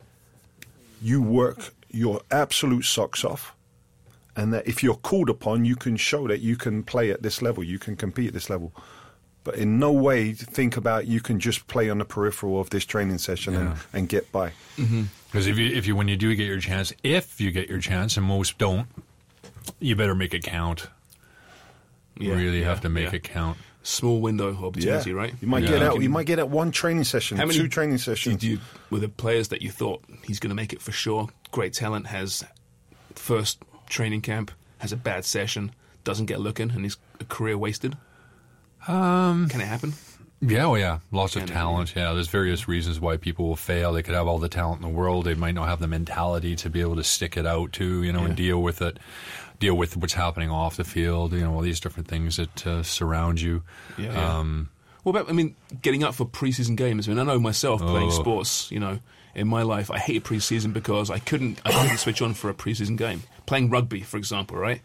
[1.02, 3.54] you work your absolute socks off.
[4.36, 7.42] And that if you're called upon, you can show that you can play at this
[7.42, 8.72] level, you can compete at this level.
[9.44, 12.86] But in no way think about you can just play on the peripheral of this
[12.86, 13.78] training session and, Yeah.
[13.92, 14.52] and get by.
[14.78, 15.04] Mm-hmm.
[15.32, 17.80] Because if you, if you, when you do get your chance, if you get your
[17.80, 18.88] chance, and most don't,
[19.80, 20.88] you better make it count.
[22.18, 23.16] Yeah, really yeah, have to make yeah.
[23.16, 23.58] it count.
[23.84, 25.34] Small window of opportunity, right?
[25.42, 25.70] You might Yeah.
[25.72, 26.02] get out.
[26.02, 28.44] You might get at one training session, How many two training Did sessions.
[28.44, 28.60] you,
[28.92, 31.30] were the players that you thought he's going to make it for sure?
[31.52, 32.44] Great talent has
[33.16, 35.72] first training camp, has a bad session,
[36.04, 36.98] doesn't get looking, and his
[37.30, 37.98] career wasted.
[38.88, 39.94] Um, Can it happen?
[40.44, 41.94] Yeah, oh yeah, lots of talent.
[41.96, 43.94] Yeah, there's various reasons why people will fail.
[43.94, 45.26] They could have all the talent in the world.
[45.26, 48.12] They might not have the mentality to be able to stick it out to, you
[48.12, 48.98] know, and deal with it,
[49.60, 51.34] deal with what's happening off the field.
[51.34, 53.62] You know, all these different things that uh, surround you.
[54.00, 54.40] Yeah, yeah.
[54.40, 54.70] Um,
[55.04, 55.30] What about?
[55.30, 57.08] I mean, getting up for preseason games.
[57.08, 58.22] I mean, I know myself playing Oh.
[58.22, 58.72] sports.
[58.72, 58.98] You know,
[59.34, 61.62] in my life, I hated preseason because I couldn't.
[61.66, 63.24] I couldn't switch on for a preseason game.
[63.46, 64.82] Playing rugby, for example, right?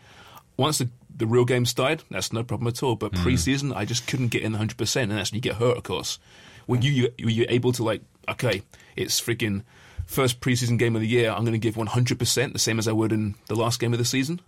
[0.57, 2.97] Once the the real game started, that's no problem at all.
[2.97, 3.27] But hmm.
[3.27, 5.83] preseason, I just couldn't get in 100, percent and that's when you get hurt, of
[5.83, 6.19] course.
[6.67, 8.63] When you you you're able to like, okay,
[8.95, 9.63] it's freaking
[10.07, 11.31] first preseason game of the year.
[11.31, 13.93] I'm going to give 100 percent, the same as I would in the last game
[13.93, 14.41] of the season.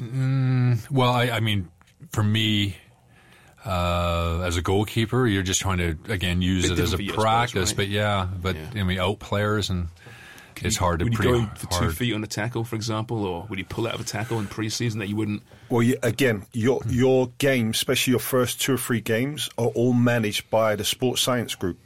[0.00, 1.68] Mm, well, I, I mean,
[2.12, 2.76] for me,
[3.68, 7.08] uh, as a goalkeeper, you're just trying to again use Bit it as a different
[7.10, 7.70] for suppose, practice.
[7.70, 7.76] right?
[7.76, 8.80] But yeah, but Yeah.
[8.80, 9.88] I mean, out players and
[10.60, 11.96] it's hard to Would you go for two hard.
[11.96, 14.46] feet on a tackle, for example, or would you pull out of a tackle in
[14.46, 15.42] preseason that you wouldn't?
[15.68, 19.92] Well, you, again, your your games, especially your first two or three games, are all
[19.92, 21.78] managed by the sports science group.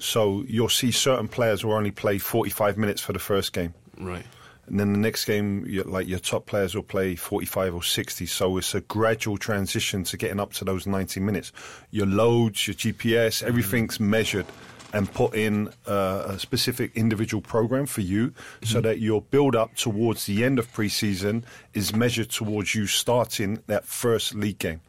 [0.00, 3.72] So you'll see certain players will only play 45 minutes for the first game.
[3.98, 4.24] Right.
[4.70, 8.24] And then the next game, like your top players will play 45 or 60.
[8.26, 11.52] So it's a gradual transition to getting up to those 90 minutes.
[11.90, 14.46] Your loads, your GPS, everything's measured
[14.92, 18.32] and put in uh, a specific individual program for you
[18.64, 21.44] so that your build up towards the end of preseason
[21.74, 24.80] is measured towards you starting that first league game.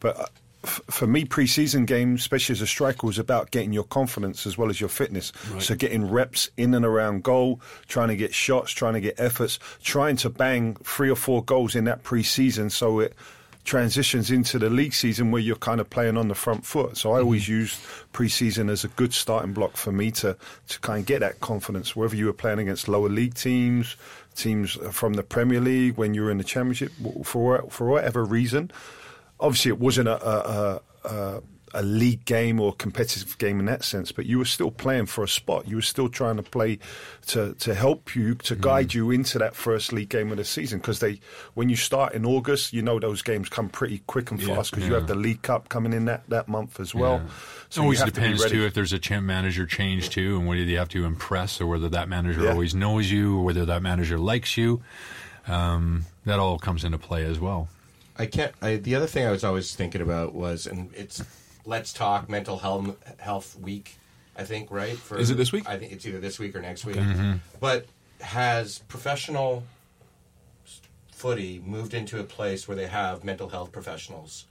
[0.00, 0.26] But uh,
[0.64, 4.58] f- for me, preseason games, especially as a striker, was about getting your confidence as
[4.58, 5.32] well as your fitness.
[5.58, 9.58] So getting reps in and around goal, trying to get shots, trying to get efforts,
[9.82, 13.14] trying to bang three or four goals in that preseason, so it
[13.68, 16.96] transitions into the league season where you're kind of playing on the front foot.
[16.96, 17.24] So I mm-hmm.
[17.24, 17.78] always used
[18.14, 20.36] preseason as a good starting block for me to
[20.68, 21.94] to kind of get that confidence.
[21.94, 23.96] Whether you were playing against lower league teams,
[24.34, 26.92] teams from the Premier League, when you were in the Championship,
[27.24, 28.70] for for whatever reason
[29.40, 31.42] obviously it wasn't a, a, a,
[31.74, 35.22] a league game or competitive game in that sense, but you were still playing for
[35.22, 35.68] a spot.
[35.68, 36.78] You were still trying to play
[37.26, 40.78] to, to help you, to guide you into that first league game of the season.
[40.78, 41.20] Because they,
[41.54, 44.86] when you start in August, you know those games come pretty quick and fast because
[44.86, 45.00] you yeah.
[45.00, 47.22] have the League Cup coming in that, that month as well.
[47.24, 47.32] Yeah.
[47.68, 48.54] So it always you to depends ready.
[48.56, 51.66] too if there's a champ manager change too, and whether you have to impress or
[51.66, 54.82] whether that manager always knows you, or whether that manager likes you.
[55.46, 57.68] Um, that all comes into play as well.
[58.18, 58.52] I can't.
[58.60, 61.22] I, the other thing I was always thinking about was, and it's
[61.64, 63.96] Let's Talk Mental Health Health Week.
[64.36, 64.96] I think right.
[64.96, 65.68] For, Is it this week?
[65.68, 66.96] I think it's either this week or next week.
[66.96, 67.34] Mm-hmm.
[67.60, 67.86] But
[68.20, 69.64] has professional
[71.12, 74.46] footy moved into a place where they have mental health professionals?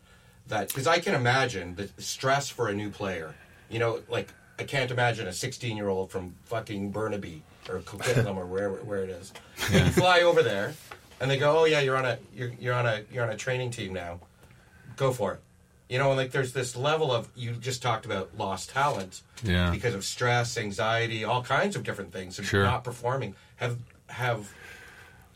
[0.48, 3.36] That because I can imagine the stress for a new player.
[3.70, 8.38] You know, like I can't imagine a 16 year old from fucking Burnaby or Coquitlam
[8.38, 9.34] or wherever where it is.
[9.72, 10.74] You fly over there,
[11.20, 13.38] and they go, "Oh yeah, you're on a you're, you're on a you're on a
[13.38, 14.20] training team now.
[14.96, 15.40] Go for it."
[15.90, 19.72] You know, and like there's this level of you just talked about lost talent Yeah.
[19.72, 22.64] because of stress, anxiety, all kinds of different things, and Sure.
[22.64, 23.36] not performing.
[23.58, 24.52] Have have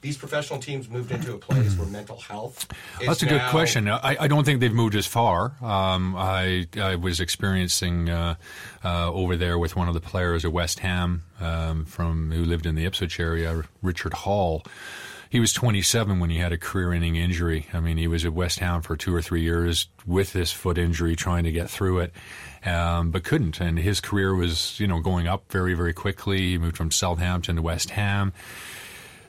[0.02, 2.66] these professional teams moved into a place where mental health?
[3.00, 3.88] Is That's a good question.
[3.88, 5.54] I, I don't think they've moved as far.
[5.62, 8.36] Um, I I was experiencing uh,
[8.84, 12.66] uh, over there with one of the players at West Ham um, from who lived
[12.66, 14.64] in the Ipswich area, Richard Hall.
[15.32, 17.68] He was 27 when he had a career-ending injury.
[17.74, 20.78] I mean, he was at West Ham for two or three years with this foot
[20.78, 22.14] injury, trying to get through it,
[22.66, 23.62] um, but couldn't.
[23.62, 26.38] And his career was, you know, going up very, very quickly.
[26.40, 28.34] He moved from Southampton to West Ham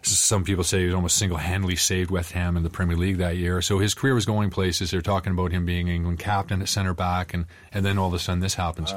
[0.03, 3.37] some people say he was almost single-handedly saved West Ham in the Premier League that
[3.37, 3.63] year.
[3.63, 4.91] So his career was going places.
[4.91, 8.15] They're talking about him being England captain at centre back, and, and then all of
[8.15, 8.93] a sudden this happens.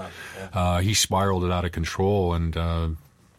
[0.53, 2.89] uh, he spiraled it out of control, and uh,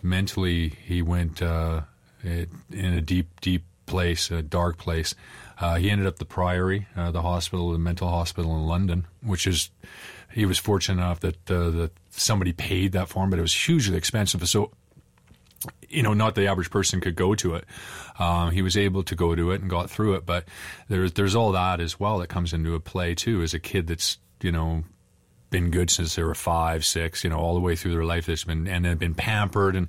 [0.02, 1.82] mentally he went uh,
[2.22, 5.14] it, in a deep, deep place, a dark place.
[5.58, 9.46] Uh, he ended up the Priory, uh, the hospital, the mental hospital in London, which
[9.46, 9.70] is
[10.32, 13.54] he was fortunate enough that uh, that somebody paid that for him, but it was
[13.54, 14.46] hugely expensive.
[14.48, 14.72] So
[15.88, 17.64] you know, not the average person could go to it.
[18.18, 20.44] Um, he was able to go to it and got through it, but
[20.88, 23.42] there's there's all that as well that comes into a play too.
[23.42, 24.84] As a kid that's you know
[25.50, 28.26] been good since they were five, six, you know, all the way through their life.
[28.26, 29.88] That's been and they've been pampered, and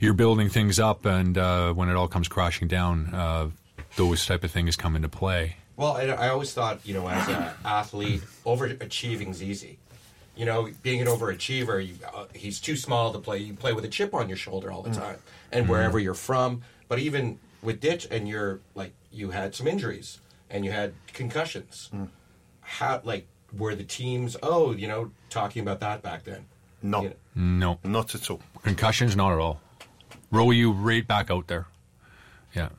[0.00, 3.50] you're building things up, and uh, when it all comes crashing down, uh,
[3.96, 5.56] those type of things come into play.
[5.76, 9.78] Well, I, I always thought, you know, as an athlete, overachieving's easy.
[10.36, 13.38] You know, being an overachiever, you, uh, he's too small to play.
[13.38, 15.18] You play with a chip on your shoulder all the time,
[15.50, 16.62] and wherever you're from.
[16.88, 20.18] But even with ditch, and you're like, you had some injuries
[20.50, 21.90] and you had concussions.
[22.60, 23.26] How, like,
[23.56, 24.36] were the teams?
[24.42, 26.46] Oh, you know, talking about that back then.
[26.82, 28.40] No, You know, No not at all.
[28.62, 29.60] concussions, not at all.
[30.30, 31.66] Roll you right back out there.
[32.54, 32.70] Yeah,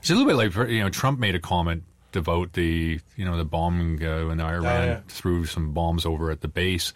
[0.00, 1.82] it's a little bit like you know Trump made a comment
[2.14, 5.00] about the you know the bombing uh, when Iran yeah.
[5.08, 6.92] threw some bombs over at the base.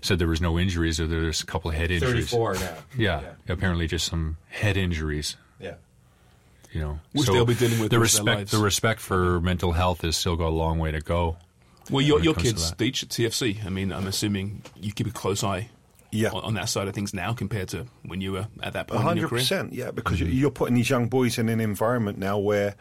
[0.00, 2.30] Said there was no injuries, or there's a couple of head injuries.
[2.30, 2.74] Thirty-four now.
[2.96, 5.36] Yeah, apparently just some head injuries.
[5.60, 5.74] yeah.
[6.70, 8.26] You know, Which they'll be dealing with the the their respect.
[8.26, 8.50] lives.
[8.52, 11.38] The respect for mental health has still got a long way to go.
[11.90, 13.64] Well, your, your kids teach at TFC.
[13.64, 15.70] I mean, I'm assuming you keep a close eye
[16.10, 16.30] Yeah.
[16.30, 19.00] on, on that side of things now compared to when you were at that point
[19.00, 19.68] in your hundred career.
[19.72, 22.74] yeah, because you you're putting these young boys in an environment now where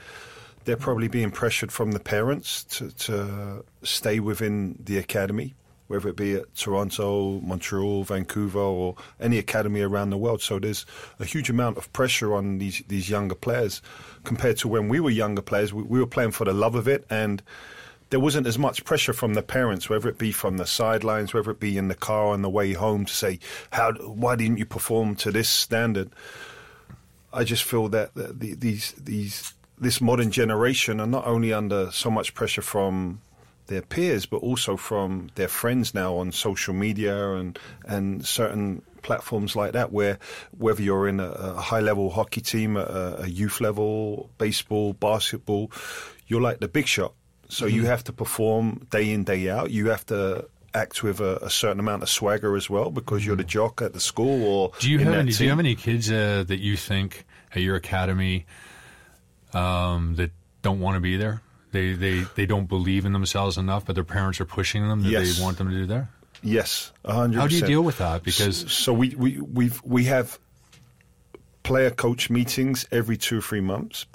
[0.66, 5.56] they're probably being pressured from the parents to, to stay within the academy,
[5.88, 10.42] whether it be at Toronto, Montreal, Vancouver, or any academy around the world.
[10.42, 10.86] So there's
[11.20, 13.82] a huge amount of pressure on these these younger players
[14.26, 15.74] compared to when we were younger players.
[15.74, 17.42] We, we were playing for the love of it and.
[18.10, 21.52] There wasn't as much pressure from the parents, whether it be from the sidelines, whether
[21.52, 23.40] it be in the car on the way home, to say,
[23.72, 23.92] "How?
[23.94, 26.10] Why didn't you perform to this standard?"
[27.34, 31.92] I just feel that the, the, these these this modern generation are not only under
[31.92, 33.22] so much pressure from
[33.68, 39.56] their peers, but also from their friends now on social media and and certain platforms
[39.56, 40.18] like that, where
[40.58, 45.72] whether you're in a, a high level hockey team, a, a youth level, baseball, basketball,
[46.28, 47.14] you're like the big shot.
[47.50, 49.72] So you have to perform day in day out.
[49.72, 53.36] You have to act with a, a certain amount of swagger as well because you're
[53.38, 55.32] the jock at the school or Do you have any?
[55.32, 57.26] Do you have any kids uh, that you think
[57.56, 58.46] at your academy
[59.54, 60.32] um, that
[60.62, 61.42] don't want to be there?
[61.72, 65.10] They They, they don't believe in themselves enough, but their parents are pushing them that
[65.10, 65.38] Yes.
[65.38, 66.10] they want them to do there.
[66.44, 67.40] Yes, hundred.
[67.40, 68.24] How do you deal with that?
[68.24, 70.38] Because so we we we've, we have
[71.64, 74.06] player coach meetings every two or three months,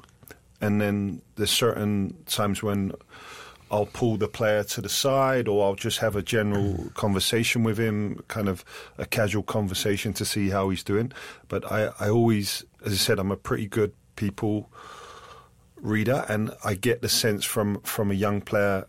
[0.63, 2.93] and then there's certain times when
[3.71, 6.89] I'll pull the player to the side, or I'll just have a general mm-hmm.
[6.89, 8.65] conversation with him, kind of
[8.97, 11.13] a casual conversation to see how he's doing.
[11.49, 14.71] But I, I always, as I said, I'm a pretty good people
[15.77, 18.87] reader, and I get the sense from from a young player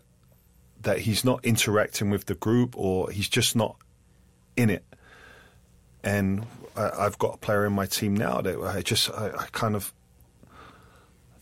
[0.82, 3.76] that he's not interacting with the group or he's just not
[4.56, 4.84] in it.
[6.04, 6.46] And
[6.76, 9.74] I, I've got a player in my team now that I just I, I kind
[9.74, 9.92] of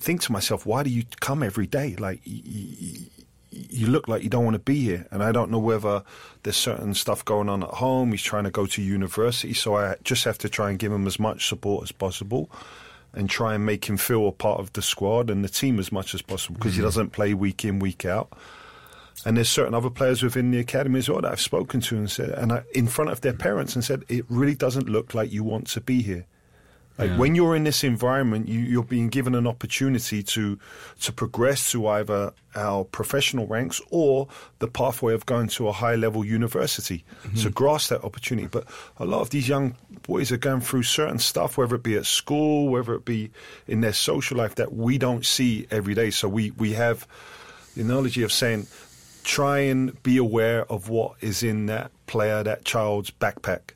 [0.03, 1.97] think to myself, why do you come every day?
[1.97, 3.09] Like y- y-
[3.51, 6.03] you look like you don't want to be here, and I don't know whether
[6.43, 8.11] there's certain stuff going on at home.
[8.13, 11.07] He's trying to go to university, so I just have to try and give him
[11.07, 12.51] as much support as possible,
[13.13, 15.93] and try and make him feel a part of the squad and the team as
[15.93, 16.85] much as possible because he mm.
[16.85, 18.33] doesn't play week in week out.
[19.25, 22.11] And there's certain other players within the academy as well that I've spoken to and
[22.11, 25.31] said, and I, in front of their parents, and said, it really doesn't look like
[25.31, 26.27] you want to be here.
[27.03, 27.19] Like Yeah.
[27.19, 30.59] when you're in this environment, you, you're being given an opportunity to
[31.01, 34.29] to progress to either our professional ranks or
[34.59, 37.05] the pathway of going to a high level university.
[37.25, 37.37] Mm-hmm.
[37.39, 38.47] So grasp that opportunity.
[38.47, 38.65] But
[38.99, 39.75] a lot of these young
[40.07, 43.31] boys are going through certain stuff, whether it be at school, whether it be
[43.67, 46.11] in their social life, that we don't see every day.
[46.11, 47.07] So we we have
[47.75, 48.67] the analogy of saying,
[49.25, 53.75] try and be aware of what is in that player, that child's backpack,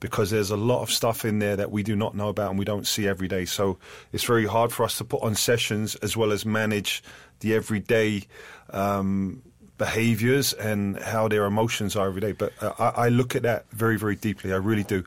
[0.00, 2.58] because there's a lot of stuff in there that we do not know about and
[2.58, 3.44] we don't see every day.
[3.44, 3.78] So
[4.12, 7.02] it's very hard for us to put on sessions as well as manage
[7.40, 8.24] the everyday
[8.70, 9.42] um,
[9.78, 12.32] behaviors and how their emotions are every day.
[12.32, 14.52] But uh, I, I look at that very, very deeply.
[14.52, 15.04] I really do.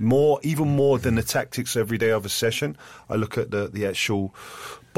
[0.00, 2.76] More, even more than the tactics every day of a session,
[3.10, 4.32] I look at the, the actual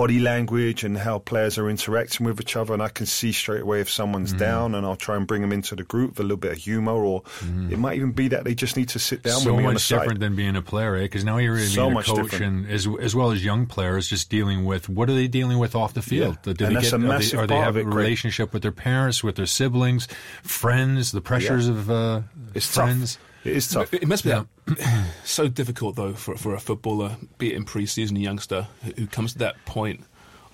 [0.00, 3.60] body language and how players are interacting with each other, and I can see straight
[3.62, 6.22] away if someone's down, and I'll try and bring them into the group with a
[6.22, 7.22] little bit of humour, or
[7.70, 9.68] it might even be that they just need to sit down so with me on
[9.70, 9.98] the much side.
[10.00, 11.02] different than being a player, eh?
[11.02, 12.42] Because now you're So being a coach, different.
[12.66, 15.74] and as as well as young players, just dealing with what are they dealing with
[15.74, 16.38] off the field?
[16.46, 16.52] Yeah.
[16.54, 18.52] Do And they that's get, a are they- massive are they, part have a relationship
[18.54, 20.08] with their parents, with their siblings,
[20.42, 22.22] friends, the pressures of uh,
[22.54, 23.16] It's friends?
[23.16, 23.24] tough.
[23.44, 23.92] It is tough.
[23.94, 24.44] It, must be uh,
[25.24, 29.32] so difficult though for for a footballer, be it in pre-season, a youngster who, comes
[29.32, 30.04] to that point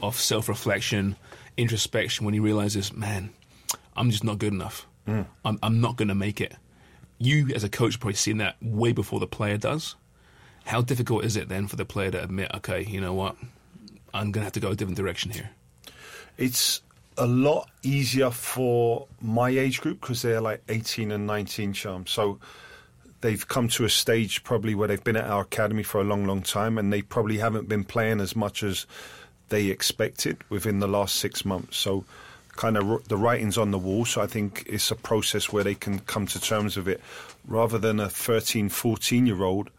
[0.01, 1.17] of self-reflection,
[1.57, 3.31] introspection, when he realizes, man,
[3.97, 4.87] I'm just not good enough.
[5.07, 5.23] Hmm.
[5.45, 6.55] I'm, I'm not going to make it.
[7.19, 9.97] You, as a coach, probably seen that way before the player does.
[10.67, 13.37] How difficult is it then for the player to admit, okay, you know what,
[14.13, 15.51] I'm going to have to go a different direction here?
[16.39, 16.83] it's
[17.19, 22.11] a lot easier for my age group because they're like 18 and 19 charms.
[22.11, 22.39] So
[23.27, 26.27] they've come to a stage probably where they've been at our academy for a long,
[26.27, 28.87] long time and they probably haven't been playing as much as
[29.49, 31.77] they expected within the last six months.
[31.77, 32.05] So
[32.51, 34.05] kind of the writing's on the wall.
[34.05, 37.01] So I think it's a process where they can come to terms with it
[37.49, 39.71] rather than a 13, 14 year old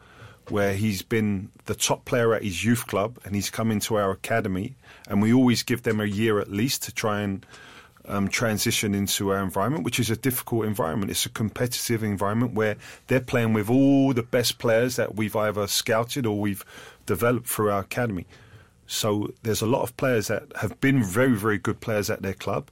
[0.49, 4.11] where he's been the top player at his youth club and he's come into our
[4.11, 4.75] academy
[5.07, 7.45] and we always give them a year at least to try and
[8.07, 11.11] um, transition into our environment, which is a difficult environment.
[11.11, 12.75] It's a competitive environment where
[13.07, 16.63] they're playing with all the best players that we've either scouted or we've
[17.05, 18.25] developed through our academy.
[18.87, 22.33] So there's a lot of players that have been very, very good players at their
[22.33, 22.69] club,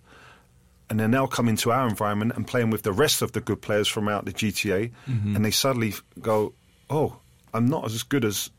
[0.89, 3.61] and they're now coming to our environment and playing with the rest of the good
[3.61, 4.91] players from out the GTA,
[5.35, 6.53] and they suddenly go,
[6.89, 7.17] "Oh,
[7.53, 8.49] I'm not as good as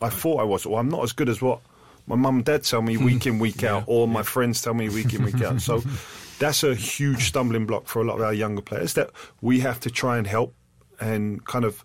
[0.00, 1.60] I thought I was, or I'm not as good as what
[2.06, 4.88] my mum and dad tell me week in, week out, or my friends tell me
[4.88, 5.82] week in, week out." So
[6.38, 9.80] that's a huge stumbling block for a lot of our younger players that we have
[9.80, 10.54] to try and help
[11.00, 11.84] and kind of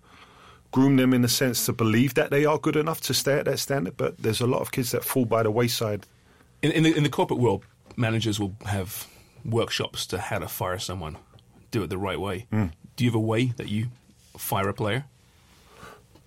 [0.72, 3.46] groom them in the sense to believe that they are good enough to stay at
[3.46, 3.98] that standard.
[3.98, 6.06] But there's a lot of kids that fall by the wayside.
[6.62, 7.66] In, in, the, in the corporate world,
[7.98, 9.08] managers will have
[9.44, 11.18] workshops to how to fire someone,
[11.72, 12.48] do it the right way.
[12.52, 12.72] Mm.
[12.96, 13.88] Do you have a way that you
[14.38, 15.06] fire a player?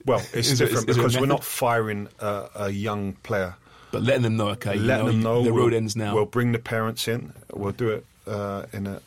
[0.04, 3.56] Well, it's Is different is there a because we're not firing a, a young player.
[3.94, 6.14] But letting them know, okay, you letting know, them know the we'll, road ends now.
[6.14, 7.32] We'll bring the parents in.
[7.52, 9.00] We'll do it uh, in a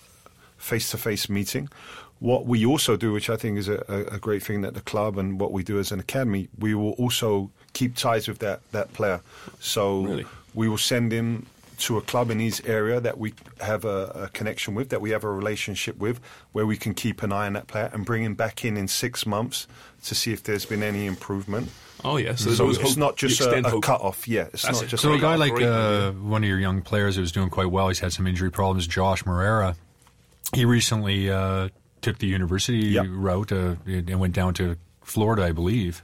[0.57, 1.69] face-to-face meeting.
[2.19, 4.81] What we also do, which I think is a, a, a great thing that the
[4.81, 8.59] club and what we do as an academy, we will also keep ties with that
[8.71, 9.19] that player.
[9.59, 10.25] So Really?
[10.55, 11.45] we will send him
[11.77, 15.11] to a club in his area that we have a, a connection with, that we
[15.11, 16.19] have a relationship with,
[16.51, 18.87] where we can keep an eye on that player and bring him back in in
[18.87, 19.67] six months
[20.03, 21.69] to see if there's been any improvement.
[22.03, 22.35] oh, yeah.
[22.35, 22.97] So, So it's hope.
[22.97, 23.83] not just a, a hope.
[23.83, 24.27] cut off.
[24.27, 27.15] Yeah, it's That's not just So a guy like uh, one of your young players
[27.15, 29.75] who was doing quite well, he's had some injury problems, Josh Morera.
[30.53, 31.69] He recently uh,
[32.01, 33.05] took the university Yep.
[33.09, 36.01] route uh, and went down to Florida, I believe.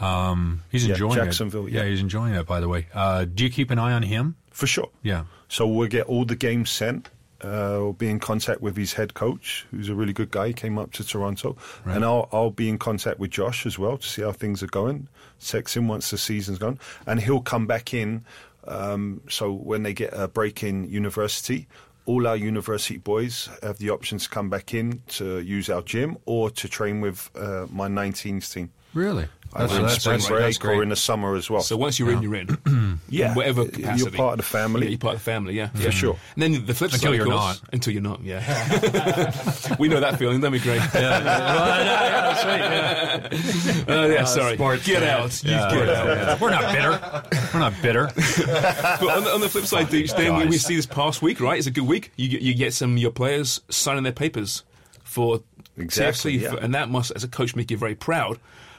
[0.00, 1.72] Um, he's Yeah, enjoying Jacksonville, it.
[1.72, 1.84] yeah.
[1.84, 2.46] he's enjoying it.
[2.46, 4.36] By the way, uh, do you keep an eye on him?
[4.58, 4.90] For sure.
[5.04, 5.22] Yeah.
[5.46, 7.10] So we'll get all the games sent.
[7.40, 10.48] Uh, we'll be in contact with his head coach, who's a really good guy.
[10.48, 13.98] He came up to Toronto, and I'll I'll be in contact with Josh as well
[13.98, 15.06] to see how things are going.
[15.40, 18.24] Text him once the season's gone, and he'll come back in.
[18.66, 21.68] Um, so when they get a break in university,
[22.04, 26.18] all our university boys have the option to come back in to use our gym
[26.26, 28.72] or to train with uh, my 19s team.
[28.92, 29.28] Really?
[29.54, 30.82] Either in that's- spring that's- break that's or great.
[30.82, 31.62] in the summer as well.
[31.62, 32.98] So once you're in, you're in.
[33.10, 33.30] Yeah.
[33.30, 34.16] In whatever You're capacity.
[34.18, 34.82] part of the family.
[34.82, 35.68] Yeah, you're part of the family, yeah.
[35.68, 35.90] For yeah.
[35.90, 36.16] sure.
[36.34, 37.72] And then the flip Until side, you're of course, not.
[37.72, 39.76] Until you're not, yeah.
[39.78, 40.82] we know that feeling, don't we, Greg?
[40.94, 40.94] Uh,
[43.88, 44.54] yeah, sorry.
[44.56, 45.20] sports Get fan.
[45.20, 45.42] out.
[45.42, 46.40] You get out.
[46.40, 47.48] We're not bitter.
[47.54, 48.10] We're not bitter.
[48.14, 50.64] But on the, on the flip side, Deech, then we, we Guys.
[50.66, 51.58] see this past week, right?
[51.58, 52.12] It's a good week.
[52.16, 54.64] You get, you get some of your players signing their papers
[55.04, 55.40] for
[55.76, 56.50] Exactly, TFC, yeah.
[56.50, 58.38] for- and that must, as a coach, make you very proud.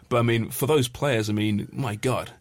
[0.09, 2.31] But I mean, for those players, I mean, my God,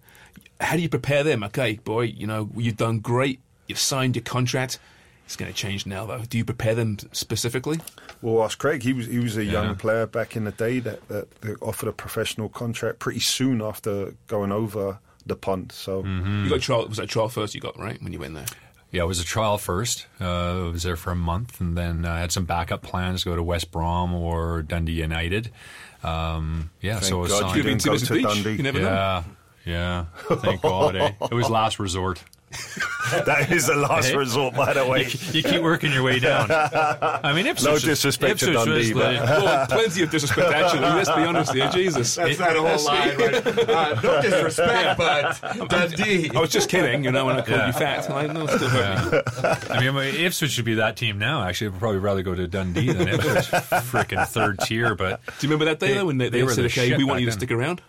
[0.60, 1.42] how do you prepare them?
[1.44, 3.40] Okay, boy, you know, you've done great.
[3.66, 4.78] You've signed your contract.
[5.26, 6.22] It's going to change now, though.
[6.26, 7.78] Do you prepare them specifically?
[8.22, 8.82] Well, ask Craig.
[8.82, 9.52] He was he was a Yeah.
[9.52, 13.60] young player back in the day that, that, that offered a professional contract pretty soon
[13.60, 15.70] after going over the pond.
[15.72, 16.44] So Mm-hmm.
[16.44, 16.88] You got trial.
[16.88, 17.54] Was that trial first?
[17.54, 18.46] You got right when you went there.
[18.90, 20.06] Yeah, it was a trial first.
[20.18, 23.28] Uh, I was there for a month, and then I had some backup plans to
[23.28, 25.50] go to West Brom or Dundee United.
[26.02, 28.22] Um, yeah, Thank so God signed- you go to beach.
[28.22, 28.50] Dundee.
[28.52, 28.86] You never know.
[28.88, 29.24] Yeah,
[29.64, 30.04] yeah.
[30.36, 30.96] Thank God.
[30.96, 31.12] Eh?
[31.30, 32.22] It was last resort.
[33.26, 34.16] that is the last Hey.
[34.16, 35.02] resort, by the way.
[35.32, 36.50] You keep working your way down.
[36.50, 37.66] I mean, Ipswich.
[37.68, 40.80] No is- disrespect to Ipswich was Dundee, but- well, plenty of disrespect, actually.
[40.80, 41.68] Let's be honest here.
[41.70, 42.14] Jesus.
[42.14, 43.16] That's that whole line.
[43.18, 43.68] Right?
[43.68, 46.30] Uh, no disrespect, but Dundee.
[46.34, 47.66] I was just kidding, you know, when I called Yeah.
[47.66, 48.10] you fat.
[48.10, 49.12] I know, it still hurt
[49.70, 49.76] me.
[49.76, 51.42] I mean, Ipswich should be that team now.
[51.42, 53.44] Actually, I'd probably rather go to Dundee than Ipswich.
[53.90, 56.42] Freaking third tier, but Do you remember that day, They- though, when they, they they,
[56.44, 57.38] were said, the okay, shit we want you to then.
[57.38, 57.82] stick around?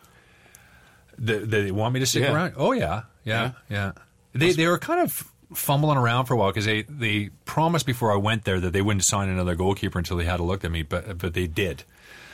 [1.17, 2.33] they, they want me to stick Yeah.
[2.33, 2.53] around.
[2.55, 3.91] Oh yeah, yeah, yeah.
[4.33, 8.11] They they were kind of fumbling around for a while because they they promised before
[8.11, 10.71] I went there that they wouldn't sign another goalkeeper until they had a look at
[10.71, 11.83] me, but but they did.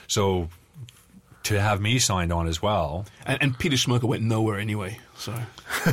[0.07, 0.49] So
[1.43, 5.31] to have me signed on as well, And, and Peter Schmeichel went nowhere anyway, so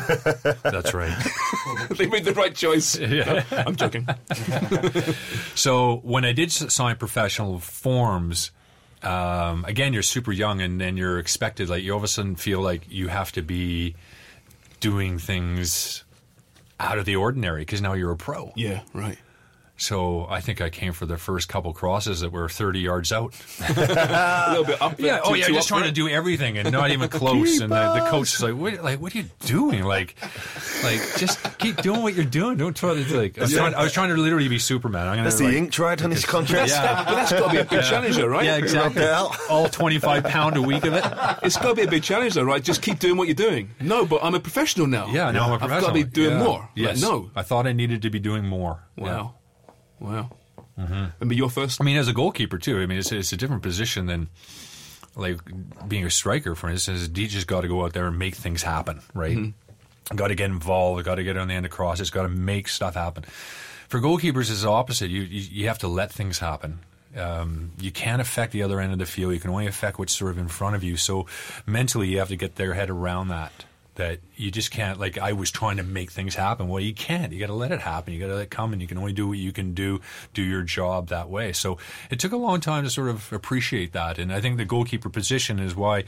[0.63, 1.15] that's right.
[1.91, 2.99] they made the right choice.
[2.99, 4.09] No, I'm joking.
[5.55, 8.51] So when I did sign professional forms,
[9.03, 11.69] um, again, you're super young, and then you're expected.
[11.69, 13.95] Like you all of a sudden feel like you have to be
[14.83, 16.03] doing things
[16.81, 18.53] out of the ordinary because now you're a pro.
[18.57, 19.17] Yeah, right.
[19.79, 23.35] So I think I came for the first couple crosses that were 30 yards out.
[23.69, 23.73] A
[24.51, 25.01] little bit up.
[25.01, 27.59] Yeah, oh, too- oh yeah, just trying to do everything and not even close.
[27.61, 28.85] and the, the coach is like, "What?
[28.85, 29.83] Like, what are you doing?
[29.83, 30.15] Like,
[30.85, 32.59] like just keep doing what you're doing.
[32.59, 35.09] Don't try to like." I was, trying, I was trying to literally be Superman.
[35.09, 36.71] I'm gonna That's like, the ink dried on his contract.
[36.71, 37.05] Yeah.
[37.05, 38.45] But that's got to be a big challenge, though, right?
[38.45, 39.05] Yeah, exactly.
[39.49, 41.05] All 25 pound a week of it.
[41.43, 42.63] It's got to be a big challenge, though, right?
[42.63, 43.71] Just keep doing what you're doing.
[43.81, 45.09] No, but I'm a professional now.
[45.09, 45.77] Yeah, now I'm a professional.
[45.77, 46.45] I've got to be doing Yeah.
[46.45, 46.69] more.
[46.77, 47.31] Like, no.
[47.35, 48.85] I thought I needed to be doing more.
[48.97, 49.35] Wow.
[50.03, 50.31] Wow.
[51.21, 51.81] And be your first.
[51.81, 52.81] I mean, as a goalkeeper too.
[52.81, 54.29] I mean, it's, it's a different position than
[55.15, 55.39] like
[55.87, 56.55] being a striker.
[56.55, 59.37] For instance, D just got to go out there and make things happen, right?
[60.15, 61.05] Got to get involved.
[61.05, 62.11] Got to get on the end of crosses.
[62.11, 63.25] Got to make stuff happen.
[63.89, 65.11] For goalkeepers, it's the opposite.
[65.11, 66.81] You you, you have to let things happen.
[67.17, 69.35] Um, you can't affect the other end of the field.
[69.35, 70.97] You can only affect what's sort of in front of you.
[70.97, 71.27] So
[71.67, 73.53] mentally, you have to get their head around that.
[73.97, 76.69] That you just can't like I was trying to make things happen.
[76.69, 77.31] Well, you can't.
[77.31, 78.15] You got to let it happen.
[78.15, 80.01] You got to let it come, and you can only do what you can do.
[80.33, 81.53] Do your job that way.
[81.53, 81.77] So
[82.11, 85.11] it took a long time to sort of appreciate that, and I think the goalkeeper
[85.11, 86.05] position is why.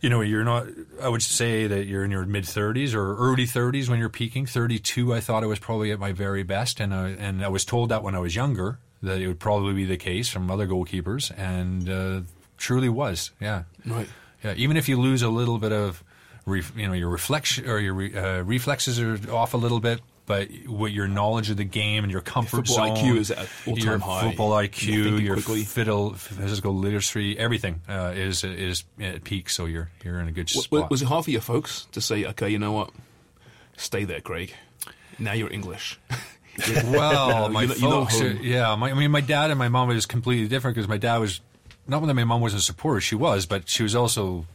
[0.00, 0.66] You know, you're not.
[1.00, 4.44] I would say that you're in your mid 30s or early 30s when you're peaking.
[4.44, 7.64] 32, I thought I was probably at my very best, and I, and I was
[7.64, 10.66] told that when I was younger that it would probably be the case from other
[10.66, 12.20] goalkeepers, and uh,
[12.58, 13.30] truly was.
[13.40, 14.08] Yeah, Right.
[14.44, 14.52] yeah.
[14.56, 16.04] Even if you lose a little bit of,
[16.46, 20.00] ref, you know, your reflection or your re, uh, reflexes are off a little bit,
[20.26, 23.48] but what your knowledge of the game and your comfort football zone, IQ is at
[23.66, 24.22] your high.
[24.28, 25.62] Football IQ, your quickly.
[25.64, 29.50] fiddle, physical literacy, everything uh, is is at peak.
[29.50, 30.90] So you're you're in a good W- spot.
[30.90, 32.90] was it hard for your folks to say, okay, you know what?
[33.76, 34.54] Stay there, Craig.
[35.18, 35.98] Now you're English.
[36.86, 38.74] Well, my You're not- you're not folks, yeah.
[38.76, 41.40] My, I mean, my dad and my mom was completely different because my dad was
[41.86, 43.00] not that my mom wasn't a supporter.
[43.02, 44.46] She was, but she was also,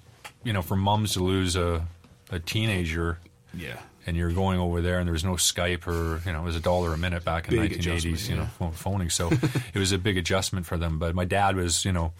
[0.43, 1.85] you know, for moms to lose a,
[2.31, 3.19] a teenager
[3.53, 3.77] yeah.
[4.05, 6.55] and you're going over there and there was no Skype or you know it was
[6.55, 8.71] a dollar a minute back in the Big 1980s, you know, yeah.
[8.71, 9.09] phoning.
[9.09, 9.29] So
[9.73, 10.99] it was a big adjustment for them.
[10.99, 12.13] But my dad was, you know,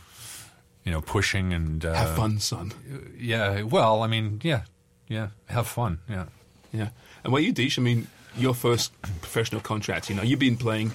[0.83, 2.73] you know, pushing and uh, Have fun, son.
[3.17, 4.63] Yeah, well, I mean, yeah,
[5.07, 6.25] yeah, have fun, yeah.
[6.73, 6.89] Yeah.
[7.23, 8.07] And what you, Deesh, I mean,
[8.37, 10.91] your first professional contract, you know, you've been playing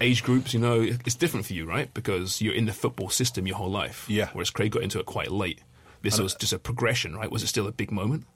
[0.00, 1.92] age groups, you know, it's different for you, right?
[1.92, 4.06] Because you're in the football system your whole life.
[4.08, 4.30] Yeah.
[4.32, 5.60] Whereas Craig got into it quite late.
[6.02, 7.30] This was just a progression, right?
[7.30, 8.26] Was it still a big moment?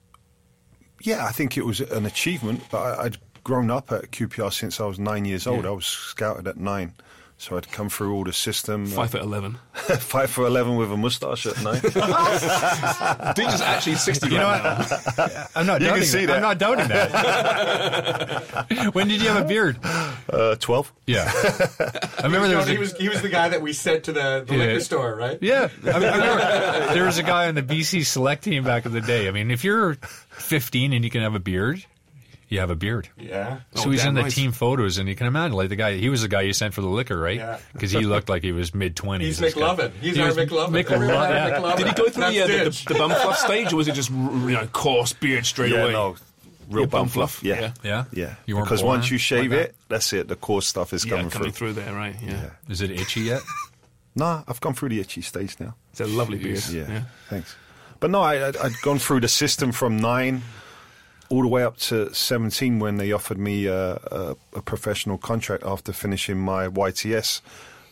[1.03, 4.81] Yeah, I think it was an achievement, but I, I'd grown up at QPR since
[4.81, 5.65] I was nine years old.
[5.65, 5.71] Yeah.
[5.71, 6.95] I was scouted at nine.
[7.39, 8.87] So I'd come through all the system.
[8.87, 9.59] Five foot eleven.
[9.75, 11.81] Five for 11 with a moustache at nine.
[13.35, 14.79] Dean's is actually sixty You know right now.
[14.79, 15.51] what?
[15.55, 16.29] I'm not You can see that.
[16.29, 16.37] that.
[16.37, 18.67] I'm not doubting that.
[18.95, 19.79] when did you have a beard?
[20.31, 20.93] Uh, 12.
[21.07, 21.31] Yeah.
[22.19, 24.13] I remember there was, he a, was he was the guy that we sent to
[24.13, 24.65] the, the Yeah.
[24.65, 25.39] liquor store, right?
[25.43, 28.87] Yeah, I, mean, I remember there was a guy on the BC select team back
[28.87, 29.29] in the day.
[29.29, 29.95] I mean, if you're
[30.31, 31.85] 15 and you can have a beard,
[32.49, 33.09] you have a beard.
[33.19, 33.61] Yeah.
[33.75, 34.31] So Oh, he's in the right.
[34.33, 36.75] team photos, and you can imagine, like the guy, he was the guy you sent
[36.75, 37.37] for the liquor, right?
[37.39, 37.59] Yeah.
[37.73, 39.21] Because he looked like he was mid 20s.
[39.21, 39.93] He's McLovin.
[40.01, 40.83] He's He our was McLovin.
[40.85, 41.59] McLovin, yeah.
[41.59, 41.77] McLovin.
[41.77, 43.95] Did he go through the, uh, the, the, the bum fluff stage, or was it
[43.95, 45.93] just you know coarse beard straight yeah, away?
[45.93, 46.17] no.
[46.69, 47.31] Real Yeah, bum bum fluff.
[47.35, 47.73] fluff, Yeah.
[47.85, 48.05] yeah.
[48.13, 48.35] Yeah?
[48.47, 48.61] Yeah.
[48.61, 49.61] Because once you shave like that?
[49.71, 50.27] it, that's it.
[50.27, 51.75] The coarse stuff is Yeah, coming, coming through.
[51.75, 52.17] through there, right?
[52.21, 52.51] Yeah.
[52.69, 53.43] Is it itchy yet?
[54.19, 55.75] Nah, I've gone through the itchy stage now.
[55.91, 56.67] It's a lovely beard.
[56.71, 56.87] Yeah.
[56.89, 57.03] yeah.
[57.29, 57.55] Thanks.
[58.01, 60.41] But no, I, I'd, I'd gone through the system from nine
[61.29, 65.65] all the way up to 17 when they offered me uh, a, a professional contract
[65.65, 67.41] after finishing my YTS,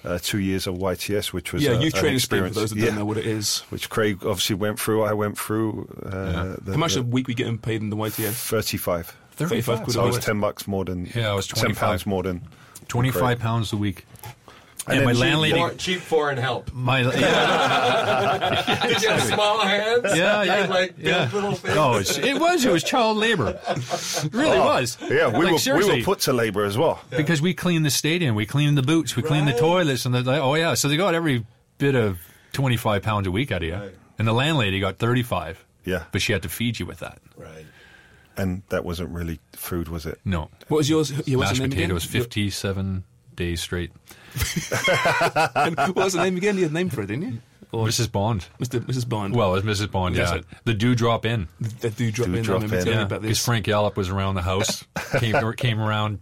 [0.04, 2.70] uh, two years of YTS, which was Yeah, a, youth an training scheme for those
[2.70, 2.86] that yeah.
[2.86, 3.60] don't know what it is.
[3.70, 5.02] Which Craig obviously went through.
[5.02, 5.88] I went through.
[6.04, 8.32] Uh, the, How much the a week we getting paid in the YTS?
[8.32, 9.16] 35.
[9.32, 11.06] 35 quid So a I was 10 bucks more than.
[11.14, 12.42] Yeah, I was 10 pounds more than.
[12.88, 14.06] 25 pounds a week.
[14.86, 15.54] And, then my cheap landlady.
[15.54, 16.72] Foreign- cheap foreign help.
[16.74, 20.04] My, yeah, Did you have small hands?
[20.16, 20.60] yeah, yeah.
[20.62, 21.30] could, like yeah.
[21.32, 21.76] little things.
[21.76, 22.64] Oh, no, it was.
[22.64, 23.58] It was child labor.
[23.68, 24.98] It really Oh, was.
[25.02, 27.00] Yeah, we, Like, were, we were put to labour as well.
[27.10, 30.40] because we cleaned the stadium, we cleaned the boots, we cleaned the toilets, and the
[30.42, 31.46] oh yeah, so they got every
[31.78, 32.18] bit of
[32.52, 33.80] twenty five pounds a week out of you,
[34.18, 35.64] and the landlady got thirty five.
[35.86, 36.04] Yeah.
[36.12, 37.18] but she had to feed you with that.
[37.36, 37.66] Right.
[38.38, 40.18] And that wasn't really food, was it?
[40.24, 41.10] No, What was yours?
[41.26, 42.20] Yeah, what's mashed the name potatoes, again?
[42.22, 43.04] fifty seven
[43.34, 43.90] days straight.
[45.54, 46.56] And what was the name again?
[46.56, 47.38] You had a name for it, didn't you?
[47.72, 48.10] Or Mrs.
[48.12, 48.46] Bond.
[48.60, 48.78] Mr.
[48.80, 49.08] Mrs.
[49.08, 49.34] Bond.
[49.34, 49.90] Well, it was Mrs.
[49.90, 50.14] Bond.
[50.14, 51.48] Yes, Yeah, it- the do drop in.
[51.80, 52.42] they do drop Do in.
[52.44, 52.84] drop I remember in.
[52.84, 53.44] telling Yeah, you about because this.
[53.44, 54.84] Frank Yallop was around the house.
[55.18, 56.20] came came around.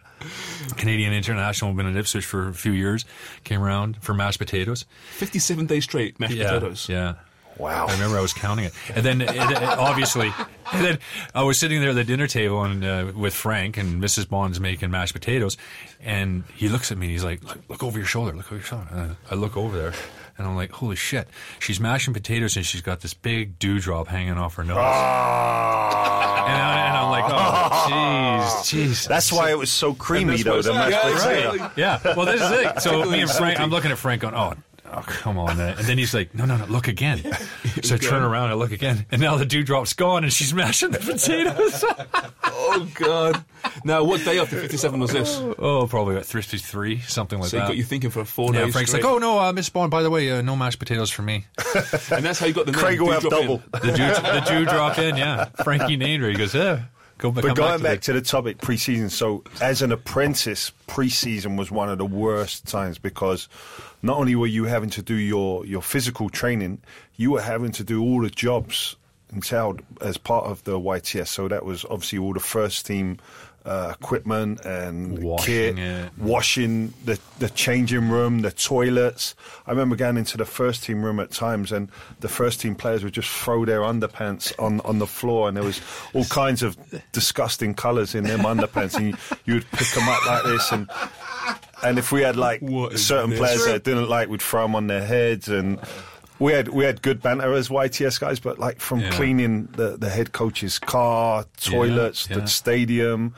[0.76, 3.04] Canadian International, been at Ipswich for a few years.
[3.44, 4.86] Came around for mashed potatoes.
[5.16, 6.88] 57 days straight mashed yeah, potatoes.
[6.88, 7.14] Yeah.
[7.58, 7.86] Wow.
[7.88, 10.32] I remember I was counting it, and then it, it- obviously,
[10.72, 10.98] and then
[11.34, 14.28] I was sitting there at the dinner table and uh, with Frank and Mrs.
[14.28, 15.56] Bond's making mashed potatoes,
[16.00, 18.56] and he looks at me and he's like, "Look, look over your shoulder, look over
[18.56, 19.92] your shoulder." And I look over there,
[20.38, 21.28] and I'm like, "Holy shit!"
[21.60, 26.46] She's mashing potatoes and she's got this big dewdrop hanging off her nose, Ah.
[26.46, 30.62] and, I, and I'm like, "Oh, jeez, jeez." That's why it was so creamy, though.
[30.62, 31.52] The mashed yeah, potato.
[31.52, 31.82] exactly.
[31.82, 32.00] Yeah.
[32.16, 32.80] Well, this is it.
[32.82, 33.60] So me and Frank.
[33.60, 34.54] I'm looking at Frank going, oh.
[34.94, 35.56] Oh, come on.
[35.56, 37.22] man." And then he's like, no, no, no, look again.
[37.82, 39.06] So I turn around and look again.
[39.10, 41.84] And now the dewdrop's gone and she's mashing the potatoes.
[42.44, 43.42] Oh, God.
[43.84, 45.36] Now, what day after 57 was this?
[45.58, 47.50] oh, probably about 53, something like that.
[47.50, 47.66] So you that.
[47.68, 49.02] got you thinking for four yeah, days Frank's straight.
[49.04, 51.46] like, oh, no, uh, Miss Bond, by the way, uh, no mashed potatoes for me.
[52.12, 52.80] And that's how you got the name.
[52.80, 53.40] Craig will Do have drop in.
[53.40, 53.62] double.
[53.72, 55.46] The, dew, the dewdrop in, yeah.
[55.64, 56.28] Frankie named her.
[56.30, 56.82] He goes, yeah.
[57.22, 59.08] Go back, But going back back to the topic, pre-season.
[59.08, 63.48] So, as an apprentice, pre-season was one of the worst times because
[64.02, 66.82] not only were you having to do your your physical training,
[67.14, 68.96] you were having to do all the jobs
[69.32, 71.28] entailed as part of the YTS.
[71.28, 73.18] So that was obviously all the first team
[73.64, 76.18] uh, equipment and Washing kit, it.
[76.18, 79.34] washing the the changing room, the toilets.
[79.66, 81.88] I remember going into the first team room at times, and
[82.20, 85.64] the first team players would just throw their underpants on, on the floor, and there
[85.64, 85.80] was
[86.12, 86.76] all kinds of
[87.12, 90.90] disgusting colours in them underpants, and you, you would pick them up like this, and
[91.82, 92.60] and if we had like
[92.96, 95.78] certain players that didn't like, we'd throw them on their heads, and
[96.42, 99.10] we had we had good banter as YTS guys, but like from Yeah.
[99.10, 102.38] cleaning the, the head coach's car, toilets, yeah.
[102.38, 103.34] the stadium,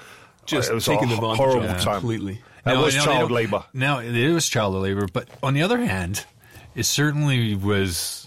[0.46, 2.00] Just it was taking a advantage horrible of it time.
[2.00, 2.42] completely.
[2.64, 3.64] That Now- was now child labour.
[3.72, 6.24] Now it was child labor, but on the other hand,
[6.74, 8.26] it certainly was.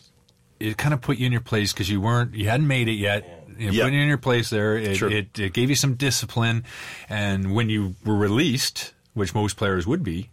[0.59, 2.93] It kind of put you in your place because you weren't, you hadn't made it
[2.93, 3.45] yet.
[3.59, 3.83] You Yeah.
[3.85, 4.75] put you in your place there.
[4.77, 5.09] It, True.
[5.09, 6.63] it, it gave you some discipline,
[7.09, 10.29] and when you were released, which most players would be,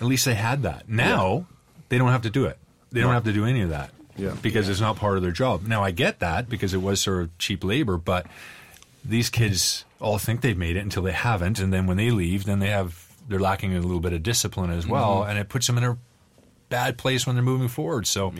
[0.00, 0.88] at least they had that.
[0.88, 1.46] Now
[1.88, 2.58] they don't have to do it.
[2.94, 3.90] They don't have to do any of that.
[4.16, 4.36] Yeah.
[4.40, 5.66] because it's not part of their job.
[5.66, 8.26] Now I get that because it was sort of cheap labor, but
[9.04, 12.44] these kids all think they've made it until they haven't, and then when they leave,
[12.44, 15.30] then they have they're lacking a little bit of discipline as well, Mm-hmm.
[15.30, 15.98] and it puts them in a
[16.68, 18.06] bad place when they're moving forward.
[18.06, 18.32] So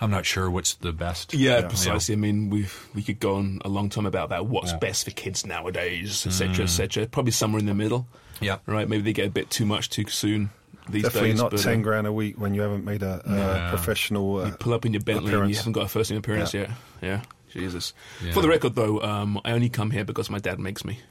[0.00, 1.34] I'm not sure what's the best.
[1.34, 2.14] Yeah, precisely.
[2.14, 4.46] I mean, we we could go on a long time about that.
[4.46, 7.06] What's best for kids nowadays, etc., etc.
[7.08, 8.06] Probably somewhere in the middle.
[8.40, 8.58] Yeah.
[8.66, 8.88] Right.
[8.88, 10.48] Maybe they get a bit too much too soon
[10.90, 11.38] these Definitely days.
[11.40, 13.66] not but, uh, ten grand a week when you haven't made a, a No.
[13.70, 14.38] professional.
[14.40, 16.52] Uh, You pull up in your Bentley and you haven't got a first name appearance
[16.54, 16.60] Yeah.
[16.60, 16.70] yet.
[17.02, 17.20] Yeah.
[17.52, 17.94] Jesus.
[18.24, 18.32] Yeah.
[18.32, 21.00] For the record, though, um, I only come here because my dad makes me.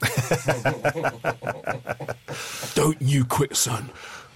[2.74, 3.90] Don't you quit, son.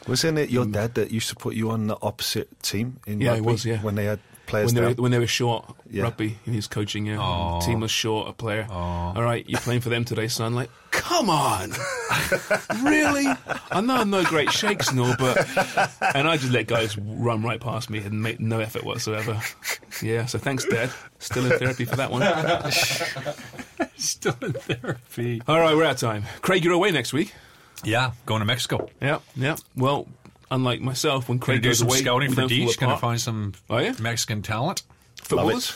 [0.06, 3.30] Wasn't it your dad that used to put you on the opposite team in Yeah,
[3.30, 3.78] it rugby was, yeah.
[3.80, 6.02] when they had players when they, were, when they were short Yeah.
[6.04, 7.16] rugby and he was coaching you.
[7.16, 7.60] Aw.
[7.60, 8.66] Team was short a player.
[8.70, 10.54] All right, you're playing for them today, son.
[10.54, 11.70] Like, come on,
[12.84, 13.26] really?
[13.70, 15.38] I know I'm no great shakes and all, but
[16.14, 19.40] and I just let guys run right past me and make no effort whatsoever.
[20.02, 20.90] Yeah, so thanks, Dad.
[21.18, 22.22] Still in therapy for that one.
[23.96, 25.42] Still in therapy.
[25.48, 26.24] All right, we're out of time.
[26.42, 27.32] Craig, you're away next week.
[27.82, 28.88] Yeah, going to Mexico.
[29.00, 29.56] Yeah, yeah.
[29.76, 30.06] Well,
[30.50, 32.50] unlike myself, when Going Craig goes away, scouting for don't.
[32.50, 33.94] Going to find some Oh, yeah?
[34.00, 34.82] Mexican talent.
[35.22, 35.74] footballers.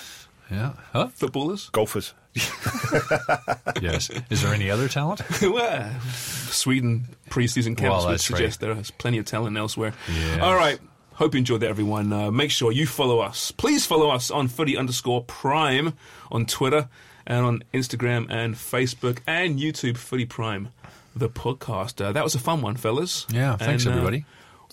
[0.50, 0.72] Yeah.
[0.92, 1.08] Huh?
[1.08, 1.68] Footballers.
[1.70, 2.14] Golfers.
[3.82, 4.10] yes.
[4.30, 5.22] Is there any other talent?
[5.42, 8.38] well, Sweden preseason camps Well, would that's right.
[8.38, 9.92] suggest there's plenty of talent elsewhere.
[10.12, 10.40] Yes.
[10.40, 10.78] All right.
[11.14, 12.12] Hope you enjoyed that, everyone.
[12.12, 13.50] Uh, make sure you follow us.
[13.50, 15.94] Please follow us on footy underscore prime
[16.30, 16.88] on Twitter
[17.26, 20.68] and on Instagram and Facebook and YouTube, Footy Prime,
[21.16, 22.02] the podcast.
[22.04, 23.26] Uh, that was a fun one, fellas.
[23.30, 24.24] Yeah, thanks, And, uh, everybody.